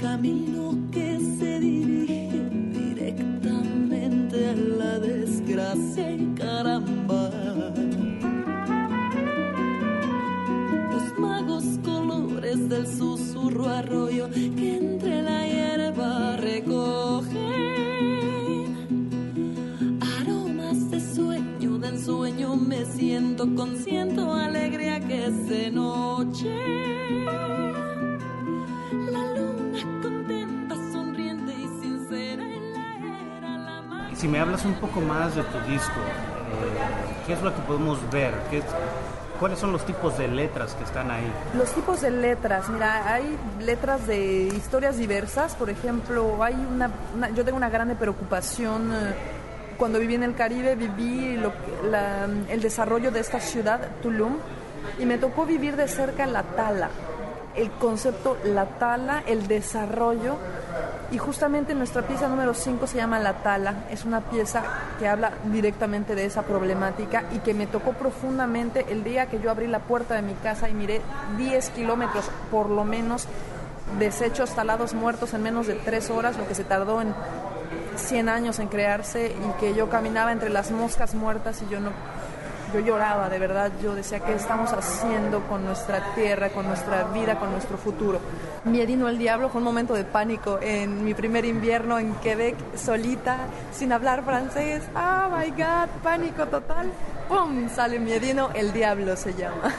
camino 0.01 0.75
que 0.91 1.19
se 1.39 1.61
dirige 1.61 2.49
directamente 2.73 4.49
a 4.49 4.55
la 4.55 4.99
desgracia 5.01 6.11
y 6.13 6.35
caramba. 6.35 7.31
Los 10.93 11.19
magos 11.19 11.65
colores 11.85 12.69
del 12.71 12.87
susurro 12.87 13.69
arroyo 13.69 14.31
que 14.31 14.77
entre 14.79 15.21
la 15.21 15.47
hierba 15.47 16.37
recogen 16.39 17.76
sueño, 22.07 22.55
me 22.55 22.85
siento 22.85 23.47
consciente, 23.57 24.21
alegría 24.21 25.01
que 25.01 25.29
se 25.49 25.71
noche. 25.73 26.55
La 29.11 29.23
luna 29.35 30.01
contenta, 30.01 30.75
sonriente 30.93 31.53
y 31.53 31.67
sincera 31.83 32.45
en 32.45 32.73
la 32.73 32.97
era 32.97 33.59
la. 33.59 34.11
Y 34.13 34.17
si 34.17 34.29
me 34.29 34.39
hablas 34.39 34.65
un 34.65 34.75
poco 34.75 35.01
más 35.01 35.35
de 35.35 35.43
tu 35.43 35.59
disco, 35.69 35.99
eh, 36.01 37.25
¿qué 37.27 37.33
es 37.33 37.43
lo 37.43 37.53
que 37.53 37.61
podemos 37.63 37.99
ver? 38.13 38.33
¿Qué 38.51 38.59
es- 38.59 38.65
¿Cuáles 39.41 39.59
son 39.59 39.71
los 39.73 39.85
tipos 39.85 40.17
de 40.17 40.29
letras 40.29 40.75
que 40.75 40.85
están 40.85 41.11
ahí? 41.11 41.31
Los 41.59 41.71
tipos 41.73 42.01
de 42.01 42.11
letras, 42.11 42.71
mira, 42.71 43.13
hay 43.13 43.37
letras 43.61 44.07
de 44.07 44.45
historias 44.47 44.97
diversas, 44.97 45.55
por 45.57 45.69
ejemplo, 45.69 46.43
hay 46.43 46.55
una, 46.55 46.89
una- 47.15 47.29
yo 47.31 47.45
tengo 47.45 47.59
una 47.59 47.69
grande 47.69 47.97
preocupación. 47.97 48.91
Cuando 49.79 49.99
viví 49.99 50.15
en 50.15 50.23
el 50.23 50.35
Caribe, 50.35 50.75
viví 50.75 51.39
el 52.49 52.61
desarrollo 52.63 53.11
de 53.11 53.21
esta 53.21 53.41
ciudad, 53.41 53.81
Tulum, 54.03 54.37
y 54.99 55.07
me 55.07 55.19
tocó 55.19 55.45
vivir 55.45 55.77
de 55.77 55.89
cerca 55.89 56.27
la 56.27 56.43
tala, 56.43 56.89
el 57.55 57.71
concepto 57.73 58.39
la 58.45 58.67
tala, 58.67 59.23
el 59.27 59.47
desarrollo, 59.47 60.37
y 61.11 61.19
justamente 61.19 61.75
nuestra 61.75 62.03
pieza 62.03 62.29
número 62.29 62.55
5 62.55 62.87
se 62.87 62.97
llama 62.97 63.21
La 63.21 63.35
Tala, 63.35 63.85
es 63.91 64.05
una 64.05 64.23
pieza 64.23 64.65
que 64.99 65.07
habla 65.07 65.33
directamente 65.45 66.17
de 66.17 66.25
esa 66.25 66.43
problemática 66.43 67.25
y 67.33 67.39
que 67.39 67.55
me 67.55 67.69
tocó 67.69 67.93
profundamente 67.93 68.87
el 68.89 69.05
día 69.05 69.27
que 69.27 69.41
yo 69.41 69.51
abrí 69.51 69.69
la 69.69 69.79
puerta 69.81 70.15
de 70.15 70.23
mi 70.23 70.35
casa 70.35 70.69
y 70.69 70.75
miré 70.75 71.01
10 71.37 71.71
kilómetros 71.71 72.29
por 72.51 72.71
lo 72.71 72.85
menos 72.85 73.29
desechos 74.01 74.51
talados 74.51 74.95
muertos 74.95 75.33
en 75.33 75.45
menos 75.45 75.69
de 75.69 75.75
3 75.75 76.11
horas, 76.11 76.37
lo 76.37 76.49
que 76.49 76.57
se 76.57 76.65
tardó 76.65 77.01
en 77.01 77.15
100 77.97 78.29
años 78.29 78.59
en 78.59 78.69
crearse 78.69 79.29
y 79.29 79.61
que 79.61 79.75
yo 79.75 79.89
caminaba 79.89 80.33
entre 80.33 80.51
las 80.51 80.71
moscas 80.71 81.15
muertas 81.15 81.63
y 81.63 81.73
yo 81.73 81.81
no 81.81 81.91
yo 82.73 82.81
lloraba 82.81 83.29
de 83.29 83.39
verdad, 83.39 83.71
yo 83.83 83.95
decía 83.95 84.21
qué 84.21 84.35
estamos 84.35 84.73
haciendo 84.73 85.41
con 85.47 85.65
nuestra 85.65 86.15
tierra, 86.15 86.51
con 86.51 86.67
nuestra 86.67 87.05
vida, 87.05 87.39
con 87.39 87.51
nuestro 87.53 87.79
futuro. 87.79 88.21
Miedino 88.65 89.09
el 89.09 89.19
diablo 89.19 89.49
fue 89.49 89.61
un 89.61 89.65
momento 89.65 89.95
de 89.95 90.05
pánico 90.05 90.59
en 90.61 91.05
mi 91.05 91.15
primer 91.15 91.45
invierno 91.45 91.99
en 91.99 92.15
Quebec, 92.17 92.57
solita, 92.77 93.39
sin 93.73 93.93
hablar 93.93 94.25
francés. 94.25 94.83
Oh 94.95 95.37
my 95.37 95.51
god, 95.51 95.89
pánico 96.03 96.47
total. 96.47 96.91
¡Pum! 97.29 97.69
Sale 97.69 97.99
Miedino 97.99 98.51
el 98.55 98.73
diablo 98.73 99.17
se 99.17 99.35
llama. 99.35 99.73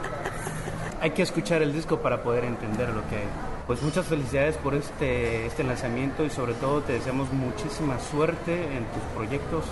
Hay 1.00 1.10
que 1.10 1.22
escuchar 1.22 1.62
el 1.62 1.72
disco 1.72 2.00
para 2.00 2.22
poder 2.22 2.44
entender 2.44 2.88
lo 2.88 3.06
que 3.08 3.16
hay. 3.16 3.55
Pues 3.66 3.82
muchas 3.82 4.06
felicidades 4.06 4.56
por 4.58 4.74
este, 4.74 5.46
este 5.46 5.64
lanzamiento 5.64 6.24
y 6.24 6.30
sobre 6.30 6.54
todo 6.54 6.82
te 6.82 6.92
deseamos 6.92 7.32
muchísima 7.32 7.98
suerte 7.98 8.54
en 8.54 8.84
tus 8.84 9.02
proyectos 9.14 9.64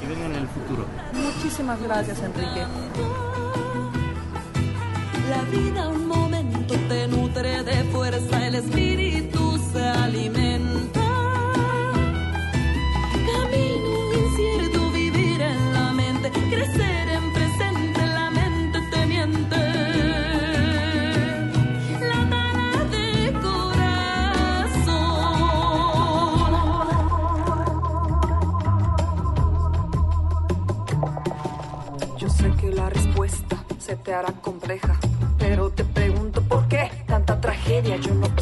que 0.00 0.08
vengan 0.08 0.32
en 0.32 0.42
el 0.42 0.48
futuro. 0.48 0.84
Muchísimas 1.12 1.80
gracias, 1.80 2.20
Enrique. 2.22 2.66
La 5.30 5.42
vida 5.42 5.88
un 5.88 6.08
momento 6.08 6.74
te 6.88 7.06
nutre 7.06 7.62
de 7.62 7.84
fuerza, 7.84 8.46
el 8.46 8.56
espíritu 8.56 9.58
se 9.72 9.82
alimenta. 9.84 11.00
Camino 13.12 14.12
incierto, 14.12 14.75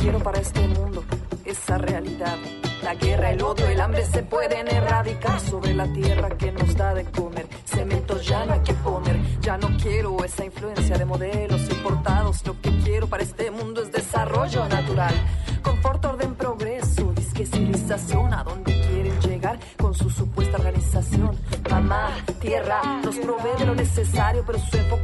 quiero 0.04 0.18
para 0.18 0.38
este 0.38 0.60
mundo 0.68 1.02
esa 1.46 1.78
realidad. 1.78 2.36
La 2.82 2.94
guerra, 2.94 3.30
el 3.30 3.42
odio, 3.42 3.66
el 3.66 3.80
hambre 3.80 4.04
se 4.04 4.22
pueden 4.22 4.68
erradicar 4.68 5.40
sobre 5.40 5.72
la 5.72 5.90
tierra 5.94 6.28
que 6.36 6.52
nos 6.52 6.76
da 6.76 6.92
de 6.92 7.04
comer. 7.06 7.46
Cementos 7.64 8.26
ya 8.26 8.44
no 8.44 8.52
hay 8.52 8.60
que 8.60 8.74
poner, 8.74 9.18
ya 9.40 9.56
no 9.56 9.68
quiero 9.78 10.22
esa 10.22 10.44
influencia 10.44 10.98
de 10.98 11.06
modelos 11.06 11.62
importados. 11.70 12.46
Lo 12.46 12.60
que 12.60 12.70
quiero 12.80 13.06
para 13.06 13.22
este 13.22 13.50
mundo 13.50 13.82
es 13.82 13.90
desarrollo 13.92 14.68
natural. 14.68 15.14
Confort, 15.62 16.04
orden, 16.04 16.34
progreso, 16.34 17.12
disque 17.14 17.46
civilización, 17.46 18.34
a 18.34 18.44
dónde 18.44 18.78
quieren 18.86 19.18
llegar 19.20 19.58
con 19.78 19.94
su 19.94 20.10
supuesta 20.10 20.58
organización. 20.58 21.38
Mamá, 21.70 22.10
tierra, 22.40 22.82
nos 23.02 23.16
provee 23.16 23.58
de 23.58 23.64
lo 23.64 23.74
necesario, 23.74 24.44
pero 24.46 24.58
su 24.58 24.76
enfoque 24.76 25.03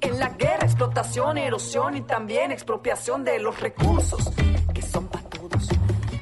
en 0.00 0.18
la 0.18 0.30
guerra, 0.30 0.64
explotación, 0.64 1.38
erosión 1.38 1.96
y 1.96 2.00
también 2.00 2.50
expropiación 2.50 3.22
de 3.22 3.38
los 3.38 3.60
recursos 3.60 4.32
que 4.74 4.82
son 4.82 5.06
para 5.06 5.28
todos. 5.28 5.68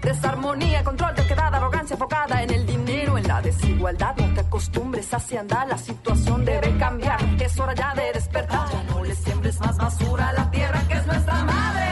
Desarmonía, 0.03 0.85
control, 0.85 1.15
terquedad, 1.15 1.55
arrogancia 1.55 1.95
enfocada 1.95 2.43
en 2.43 2.51
el 2.51 2.67
dinero, 2.67 3.17
en 3.17 3.27
la 3.27 3.41
desigualdad. 3.41 4.15
No 4.19 4.35
te 4.35 4.41
acostumbres 4.41 5.15
así 5.15 5.39
anda, 5.39 5.65
la 5.65 5.79
situación 5.79 6.45
debe 6.45 6.77
cambiar. 6.77 7.19
Es 7.41 7.59
hora 7.59 7.75
ya 7.75 7.95
de 7.95 8.13
despertar. 8.13 8.69
No 8.91 9.03
le 9.03 9.15
siembres 9.15 9.59
más 9.61 9.79
basura 9.79 10.29
a 10.29 10.33
la 10.35 10.51
tierra 10.51 10.83
que 10.87 10.95
es 10.95 11.07
nuestra 11.07 11.45
madre. 11.45 11.92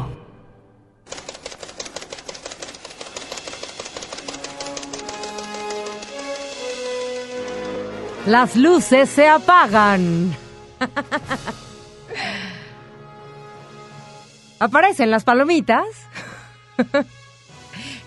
Las 8.25 8.55
luces 8.55 9.09
se 9.09 9.27
apagan. 9.27 10.31
Aparecen 14.59 15.09
las 15.09 15.23
palomitas. 15.23 15.85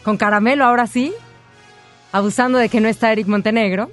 Con 0.05 0.17
caramelo 0.17 0.65
ahora 0.65 0.87
sí. 0.87 1.13
Abusando 2.13 2.59
de 2.59 2.69
que 2.69 2.81
no 2.81 2.89
está 2.89 3.11
Eric 3.11 3.27
Montenegro. 3.27 3.91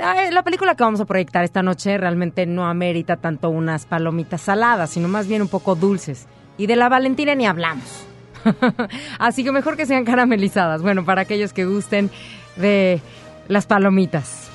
Ay, 0.00 0.30
La 0.30 0.44
película 0.44 0.76
que 0.76 0.84
vamos 0.84 1.00
a 1.00 1.04
proyectar 1.04 1.42
esta 1.42 1.64
noche 1.64 1.98
realmente 1.98 2.46
no 2.46 2.66
amerita 2.66 3.16
tanto 3.16 3.50
unas 3.50 3.86
palomitas 3.86 4.42
saladas, 4.42 4.90
sino 4.90 5.08
más 5.08 5.26
bien 5.26 5.42
un 5.42 5.48
poco 5.48 5.74
dulces. 5.74 6.28
Y 6.56 6.66
de 6.66 6.76
la 6.76 6.88
Valentina 6.88 7.34
ni 7.34 7.44
hablamos. 7.44 8.06
Así 9.18 9.42
que 9.42 9.50
mejor 9.50 9.76
que 9.76 9.86
sean 9.86 10.04
caramelizadas. 10.04 10.82
Bueno, 10.82 11.04
para 11.04 11.22
aquellos 11.22 11.52
que 11.52 11.64
gusten 11.64 12.08
de 12.54 13.00
las 13.48 13.66
palomitas. 13.66 14.47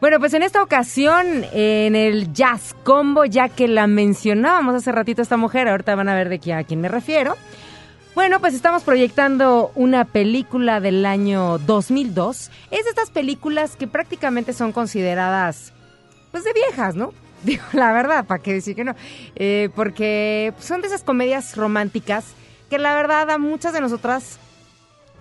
Bueno, 0.00 0.20
pues 0.20 0.32
en 0.34 0.44
esta 0.44 0.62
ocasión, 0.62 1.44
en 1.52 1.96
el 1.96 2.32
Jazz 2.32 2.76
Combo, 2.84 3.24
ya 3.24 3.48
que 3.48 3.66
la 3.66 3.88
mencionábamos 3.88 4.76
hace 4.76 4.92
ratito 4.92 5.22
esta 5.22 5.36
mujer, 5.36 5.68
ahorita 5.68 5.96
van 5.96 6.08
a 6.08 6.14
ver 6.14 6.28
de 6.28 6.54
a 6.54 6.62
quién 6.62 6.80
me 6.80 6.88
refiero. 6.88 7.36
Bueno, 8.14 8.38
pues 8.38 8.54
estamos 8.54 8.84
proyectando 8.84 9.72
una 9.74 10.04
película 10.04 10.78
del 10.78 11.04
año 11.04 11.58
2002. 11.58 12.50
Es 12.70 12.84
de 12.84 12.90
estas 12.90 13.10
películas 13.10 13.74
que 13.74 13.88
prácticamente 13.88 14.52
son 14.52 14.70
consideradas, 14.70 15.72
pues 16.30 16.44
de 16.44 16.52
viejas, 16.52 16.94
¿no? 16.94 17.12
Digo, 17.42 17.64
la 17.72 17.90
verdad, 17.90 18.24
¿para 18.24 18.40
qué 18.40 18.52
decir 18.52 18.76
que 18.76 18.84
no? 18.84 18.94
Eh, 19.34 19.68
porque 19.74 20.52
son 20.60 20.80
de 20.80 20.86
esas 20.86 21.02
comedias 21.02 21.56
románticas 21.56 22.34
que 22.70 22.78
la 22.78 22.94
verdad 22.94 23.30
a 23.30 23.38
muchas 23.38 23.72
de 23.72 23.80
nosotras 23.80 24.38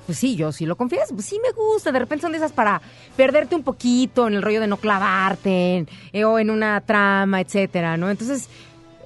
pues 0.07 0.17
sí, 0.17 0.35
yo 0.35 0.51
sí 0.51 0.65
lo 0.65 0.75
confieso, 0.75 1.13
pues 1.13 1.27
sí 1.27 1.39
me 1.43 1.51
gusta, 1.51 1.91
de 1.91 1.99
repente 1.99 2.23
son 2.23 2.31
de 2.31 2.39
esas 2.39 2.51
para 2.51 2.81
perderte 3.15 3.55
un 3.55 3.61
poquito 3.61 4.27
en 4.27 4.33
el 4.33 4.41
rollo 4.41 4.61
de 4.61 4.67
no 4.67 4.77
clavarte 4.77 5.85
eh, 6.13 6.23
o 6.23 6.39
en 6.39 6.49
una 6.49 6.81
trama, 6.81 7.41
etcétera, 7.41 7.97
¿no? 7.97 8.09
Entonces, 8.09 8.49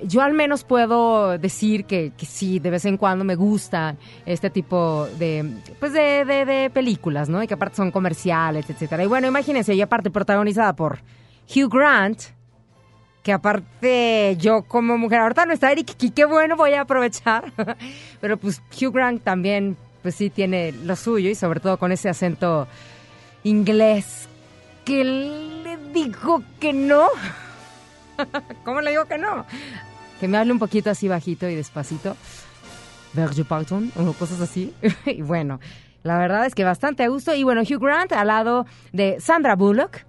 yo 0.04 0.22
al 0.22 0.34
menos 0.34 0.64
puedo 0.64 1.38
decir 1.38 1.86
que, 1.86 2.14
sí, 2.18 2.60
de 2.60 2.70
vez 2.70 2.86
en 2.86 2.98
cuando 2.98 3.26
me 3.26 3.36
gusta 3.36 3.96
este 4.26 4.50
tipo 4.50 5.08
de, 5.20 5.46
pues 5.80 5.92
de, 5.92 6.24
de, 6.24 6.46
de 6.46 6.70
películas, 6.70 7.30
¿no? 7.30 7.42
Y 7.44 7.48
que 7.48 7.56
aparte 7.56 7.76
son 7.76 7.92
comerciales, 7.92 8.70
etcétera. 8.70 9.04
Y 9.04 9.08
bueno, 9.08 9.28
imagínense, 9.28 9.74
y 9.74 9.82
aparte 9.82 10.10
protagonizada 10.10 10.74
por 10.76 11.00
Hugh 11.54 11.70
Grant, 11.70 12.22
que 13.24 13.32
aparte 13.32 14.36
yo 14.40 14.64
como 14.64 14.98
mujer, 14.98 15.20
ahorita 15.20 15.46
no 15.46 15.54
está 15.54 15.72
Eric, 15.72 15.96
qué 16.14 16.26
bueno, 16.26 16.56
voy 16.56 16.74
a 16.74 16.82
aprovechar. 16.82 17.52
Pero 18.22 18.38
pues 18.38 18.62
Hugh 18.72 18.94
Grant 18.94 19.24
también, 19.24 19.78
pues 20.02 20.16
sí 20.16 20.30
tiene 20.30 20.72
lo 20.72 20.96
suyo 20.96 21.30
y 21.30 21.36
sobre 21.36 21.60
todo 21.60 21.78
con 21.78 21.92
ese 21.92 22.10
acento 22.10 22.68
inglés 23.44 24.28
que 24.86 25.04
le 25.04 25.78
digo 25.94 26.44
que 26.60 26.74
no. 26.74 27.08
¿Cómo 28.66 28.82
le 28.82 28.92
digo 28.92 29.06
que 29.06 29.18
no? 29.18 29.46
Que 30.20 30.28
me 30.28 30.38
hable 30.38 30.52
un 30.52 30.60
poquito 30.60 30.90
así 30.90 31.08
bajito 31.08 31.50
y 31.50 31.56
despacito. 31.56 32.16
Berge 33.14 33.44
Parton 33.44 33.92
o 33.96 34.14
cosas 34.14 34.42
así. 34.42 34.74
y 35.06 35.22
bueno, 35.22 35.60
la 36.04 36.18
verdad 36.18 36.46
es 36.46 36.56
que 36.56 36.64
bastante 36.64 37.04
a 37.04 37.08
gusto. 37.08 37.34
Y 37.34 37.44
bueno, 37.44 37.62
Hugh 37.62 37.82
Grant 37.82 38.12
al 38.14 38.28
lado 38.28 38.66
de 38.92 39.20
Sandra 39.20 39.56
Bullock 39.56 40.06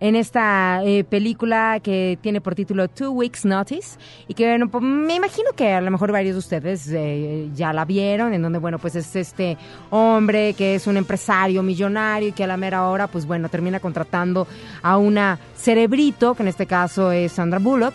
en 0.00 0.16
esta 0.16 0.82
eh, 0.84 1.04
película 1.04 1.80
que 1.80 2.18
tiene 2.20 2.40
por 2.40 2.54
título 2.54 2.88
Two 2.88 3.10
Weeks 3.10 3.44
Notice 3.44 3.98
y 4.26 4.34
que 4.34 4.46
bueno, 4.46 4.68
pues, 4.68 4.82
me 4.82 5.16
imagino 5.16 5.50
que 5.56 5.72
a 5.72 5.80
lo 5.80 5.90
mejor 5.90 6.12
varios 6.12 6.34
de 6.34 6.38
ustedes 6.38 6.88
eh, 6.92 7.48
ya 7.54 7.72
la 7.72 7.84
vieron, 7.84 8.32
en 8.32 8.42
donde 8.42 8.58
bueno, 8.58 8.78
pues 8.78 8.94
es 8.96 9.14
este 9.16 9.56
hombre 9.90 10.54
que 10.54 10.76
es 10.76 10.86
un 10.86 10.96
empresario 10.96 11.62
millonario 11.62 12.28
y 12.28 12.32
que 12.32 12.44
a 12.44 12.46
la 12.46 12.56
mera 12.56 12.88
hora 12.88 13.06
pues 13.06 13.26
bueno, 13.26 13.48
termina 13.48 13.80
contratando 13.80 14.46
a 14.82 14.96
una 14.96 15.38
cerebrito, 15.56 16.34
que 16.34 16.42
en 16.42 16.48
este 16.48 16.66
caso 16.66 17.10
es 17.12 17.32
Sandra 17.32 17.58
Bullock, 17.58 17.94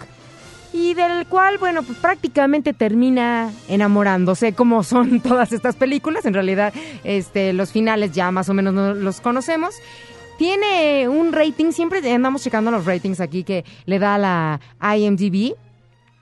y 0.74 0.96
del 0.96 1.28
cual, 1.28 1.60
bueno, 1.60 1.84
pues 1.84 2.00
prácticamente 2.00 2.74
termina 2.74 3.52
enamorándose, 3.68 4.54
como 4.54 4.84
son 4.84 5.20
todas 5.22 5.54
estas 5.54 5.76
películas. 5.76 6.26
En 6.26 6.34
realidad, 6.34 6.74
este, 7.04 7.54
los 7.54 7.72
finales 7.72 8.12
ya 8.12 8.32
más 8.32 8.50
o 8.50 8.56
menos 8.56 8.74
no 8.74 8.96
los 8.96 9.22
conocemos. 9.22 9.76
Tiene 10.38 11.08
un 11.08 11.32
rating, 11.32 11.72
siempre 11.72 12.12
andamos 12.12 12.44
checando 12.44 12.72
los 12.72 12.86
ratings 12.86 13.20
aquí 13.20 13.44
que 13.44 13.64
le 13.86 14.00
da 14.00 14.18
la 14.18 14.60
IMDb 14.98 15.56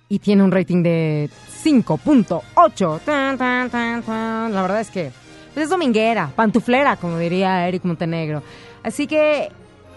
y 0.10 0.20
tiene 0.20 0.44
un 0.44 0.52
rating 0.52 0.84
de 0.84 1.30
5.8. 1.64 3.00
Tan, 3.06 3.38
tan, 3.38 3.70
tan, 3.70 4.04
tan. 4.04 4.54
La 4.54 4.62
verdad 4.62 4.82
es 4.82 4.90
que 4.90 5.12
es 5.56 5.70
dominguera, 5.70 6.32
pantuflera, 6.36 6.98
como 6.98 7.18
diría 7.18 7.68
Eric 7.68 7.86
Montenegro. 7.86 8.44
Así 8.84 9.08
que 9.08 9.50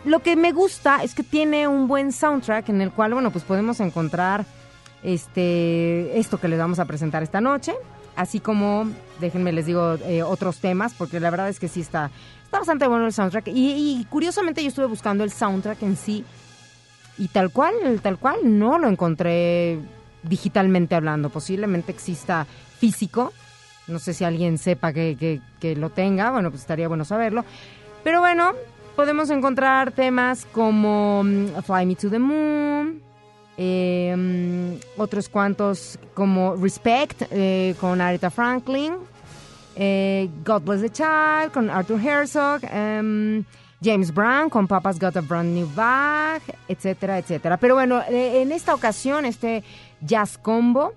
lo 0.05 0.21
que 0.21 0.37
me 0.37 0.53
gusta 0.53 1.03
es 1.03 1.15
que 1.15 1.23
tiene 1.23 1.67
un 1.67 1.89
buen 1.89 2.13
soundtrack 2.13 2.69
en 2.69 2.81
el 2.81 2.93
cual, 2.93 3.15
bueno, 3.15 3.31
pues 3.31 3.45
podemos 3.45 3.81
encontrar 3.81 4.45
este 5.03 6.19
esto 6.19 6.39
que 6.39 6.49
les 6.49 6.59
vamos 6.59 6.79
a 6.79 6.85
presentar 6.85 7.23
esta 7.23 7.41
noche, 7.41 7.75
así 8.17 8.41
como, 8.41 8.87
déjenme 9.21 9.53
les 9.53 9.67
digo 9.67 9.95
eh, 10.07 10.23
otros 10.23 10.59
temas, 10.59 10.95
porque 10.95 11.21
la 11.21 11.31
verdad 11.31 11.49
es 11.49 11.59
que 11.59 11.69
sí 11.69 11.81
está, 11.81 12.11
bastante 12.59 12.87
bueno 12.87 13.07
el 13.07 13.13
soundtrack. 13.13 13.49
Y, 13.49 14.07
curiosamente 14.11 14.63
yo 14.63 14.69
estuve 14.69 14.87
buscando 14.87 15.25
el 15.25 15.31
soundtrack 15.31 15.83
en 15.83 15.97
sí 15.97 16.25
y 17.19 17.29
tal 17.29 17.51
cual, 17.51 17.75
tal 18.03 18.19
cual, 18.19 18.39
no 18.43 18.79
lo 18.79 18.89
encontré 18.89 19.79
digitalmente 20.23 20.95
hablando. 20.95 21.31
Posiblemente 21.31 21.93
exista 21.93 22.47
físico. 22.79 23.33
No 23.87 23.99
sé 23.99 24.15
si 24.15 24.25
alguien 24.25 24.59
sepa 24.59 24.93
que 24.93 25.41
lo 25.77 25.91
tenga. 25.91 26.31
Bueno, 26.31 26.51
pues 26.51 26.63
estaría 26.63 26.89
bueno 26.89 27.05
saberlo. 27.05 27.45
Pero 28.03 28.21
bueno, 28.21 28.53
podemos 28.95 29.31
encontrar 29.31 29.93
temas 29.93 30.47
como 30.53 31.23
mm, 31.25 31.63
Fly 31.63 31.87
Me 31.87 31.97
to 31.97 32.11
the 32.11 32.19
Moon. 32.19 33.03
eh, 33.57 34.15
mm, 34.17 35.01
otros 35.01 35.29
cuantos 35.29 35.99
como 36.13 36.57
Respect 36.57 37.23
eh, 37.31 37.75
con 37.81 38.01
Aretha 38.01 38.31
Franklin. 38.31 38.95
Eh, 39.77 40.29
God 40.45 40.63
Bless 40.63 40.83
the 40.83 40.91
Child 40.91 41.53
con 41.53 41.71
Arthur 41.71 42.01
Herzog. 42.01 42.61
em, 42.71 43.45
James 43.85 44.13
Brown 44.15 44.49
con 44.49 44.67
Papa's 44.67 44.99
Got 44.99 45.17
a 45.17 45.21
Brand 45.21 45.55
New 45.55 45.69
Bag, 45.75 46.41
etcétera, 46.69 47.19
etcétera. 47.19 47.59
Pero 47.59 47.75
bueno, 47.75 48.01
eh, 48.09 48.41
en 48.41 48.51
esta 48.51 48.75
ocasión, 48.75 49.27
este 49.27 49.63
jazz 50.01 50.39
combo, 50.39 50.95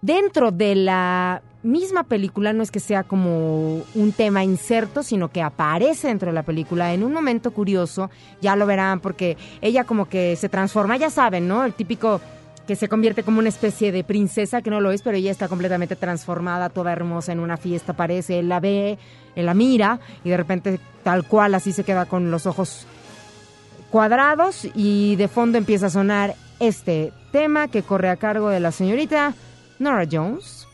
dentro 0.00 0.50
de 0.50 0.74
la 0.74 1.42
misma 1.62 2.04
película, 2.04 2.52
no 2.52 2.62
es 2.62 2.70
que 2.70 2.80
sea 2.80 3.02
como 3.02 3.82
un 3.94 4.12
tema 4.16 4.42
inserto, 4.44 5.02
sino 5.02 5.28
que 5.28 5.42
aparece 5.42 6.08
dentro 6.08 6.28
de 6.28 6.34
la 6.34 6.44
película 6.44 6.94
en 6.94 7.02
un 7.02 7.12
momento 7.12 7.50
curioso, 7.50 8.10
ya 8.40 8.56
lo 8.56 8.66
verán, 8.66 9.00
porque 9.00 9.36
ella 9.60 9.84
como 9.84 10.08
que 10.08 10.36
se 10.36 10.48
transforma, 10.48 10.96
ya 10.96 11.10
saben, 11.10 11.48
¿no? 11.48 11.64
El 11.64 11.74
típico 11.74 12.20
que 12.66 12.76
se 12.76 12.88
convierte 12.88 13.22
como 13.22 13.38
una 13.38 13.48
especie 13.48 13.92
de 13.92 14.04
princesa, 14.04 14.62
que 14.62 14.70
no 14.70 14.80
lo 14.80 14.90
es, 14.90 15.02
pero 15.02 15.16
ella 15.16 15.30
está 15.30 15.48
completamente 15.48 15.96
transformada, 15.96 16.68
toda 16.68 16.92
hermosa 16.92 17.32
en 17.32 17.40
una 17.40 17.56
fiesta, 17.56 17.92
parece, 17.92 18.40
él 18.40 18.48
la 18.48 18.60
ve, 18.60 18.98
él 19.34 19.46
la 19.46 19.54
mira, 19.54 20.00
y 20.24 20.30
de 20.30 20.36
repente 20.36 20.80
tal 21.02 21.26
cual 21.26 21.54
así 21.54 21.72
se 21.72 21.84
queda 21.84 22.06
con 22.06 22.30
los 22.30 22.46
ojos 22.46 22.86
cuadrados 23.90 24.66
y 24.74 25.16
de 25.16 25.28
fondo 25.28 25.58
empieza 25.58 25.86
a 25.86 25.90
sonar 25.90 26.34
este 26.58 27.12
tema 27.32 27.68
que 27.68 27.82
corre 27.82 28.10
a 28.10 28.16
cargo 28.16 28.48
de 28.48 28.60
la 28.60 28.72
señorita 28.72 29.34
Nora 29.78 30.06
Jones 30.10 30.66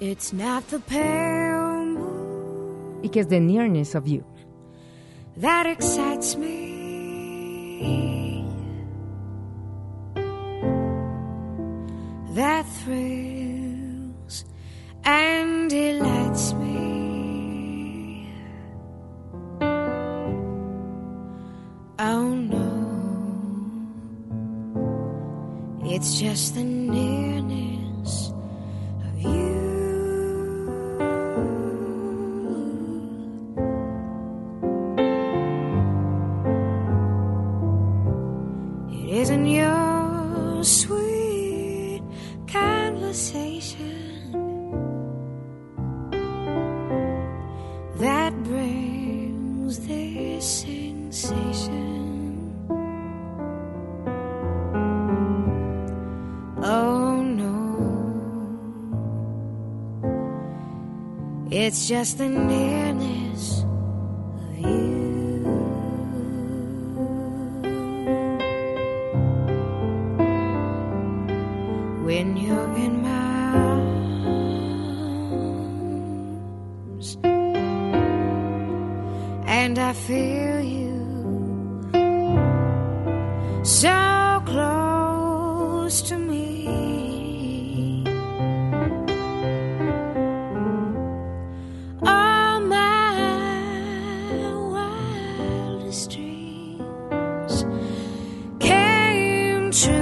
It's 0.00 0.32
not 0.32 0.64
the 0.66 0.78
pale 0.78 1.98
y 3.02 3.08
que 3.08 3.20
es 3.20 3.28
The 3.28 3.40
Nearness 3.40 3.94
of 3.94 4.04
You. 4.06 4.22
that 5.40 5.66
excites 5.66 6.36
me. 6.36 8.41
That 12.34 12.64
thrills 12.66 14.44
and 15.04 15.68
delights 15.68 16.54
me. 16.54 18.26
Oh 21.98 22.34
no, 22.34 22.70
it's 25.84 26.18
just 26.18 26.54
the 26.54 26.62
you. 26.62 27.01
just 61.92 62.20
an 62.20 62.50
air. 62.50 62.81
true. 99.72 100.01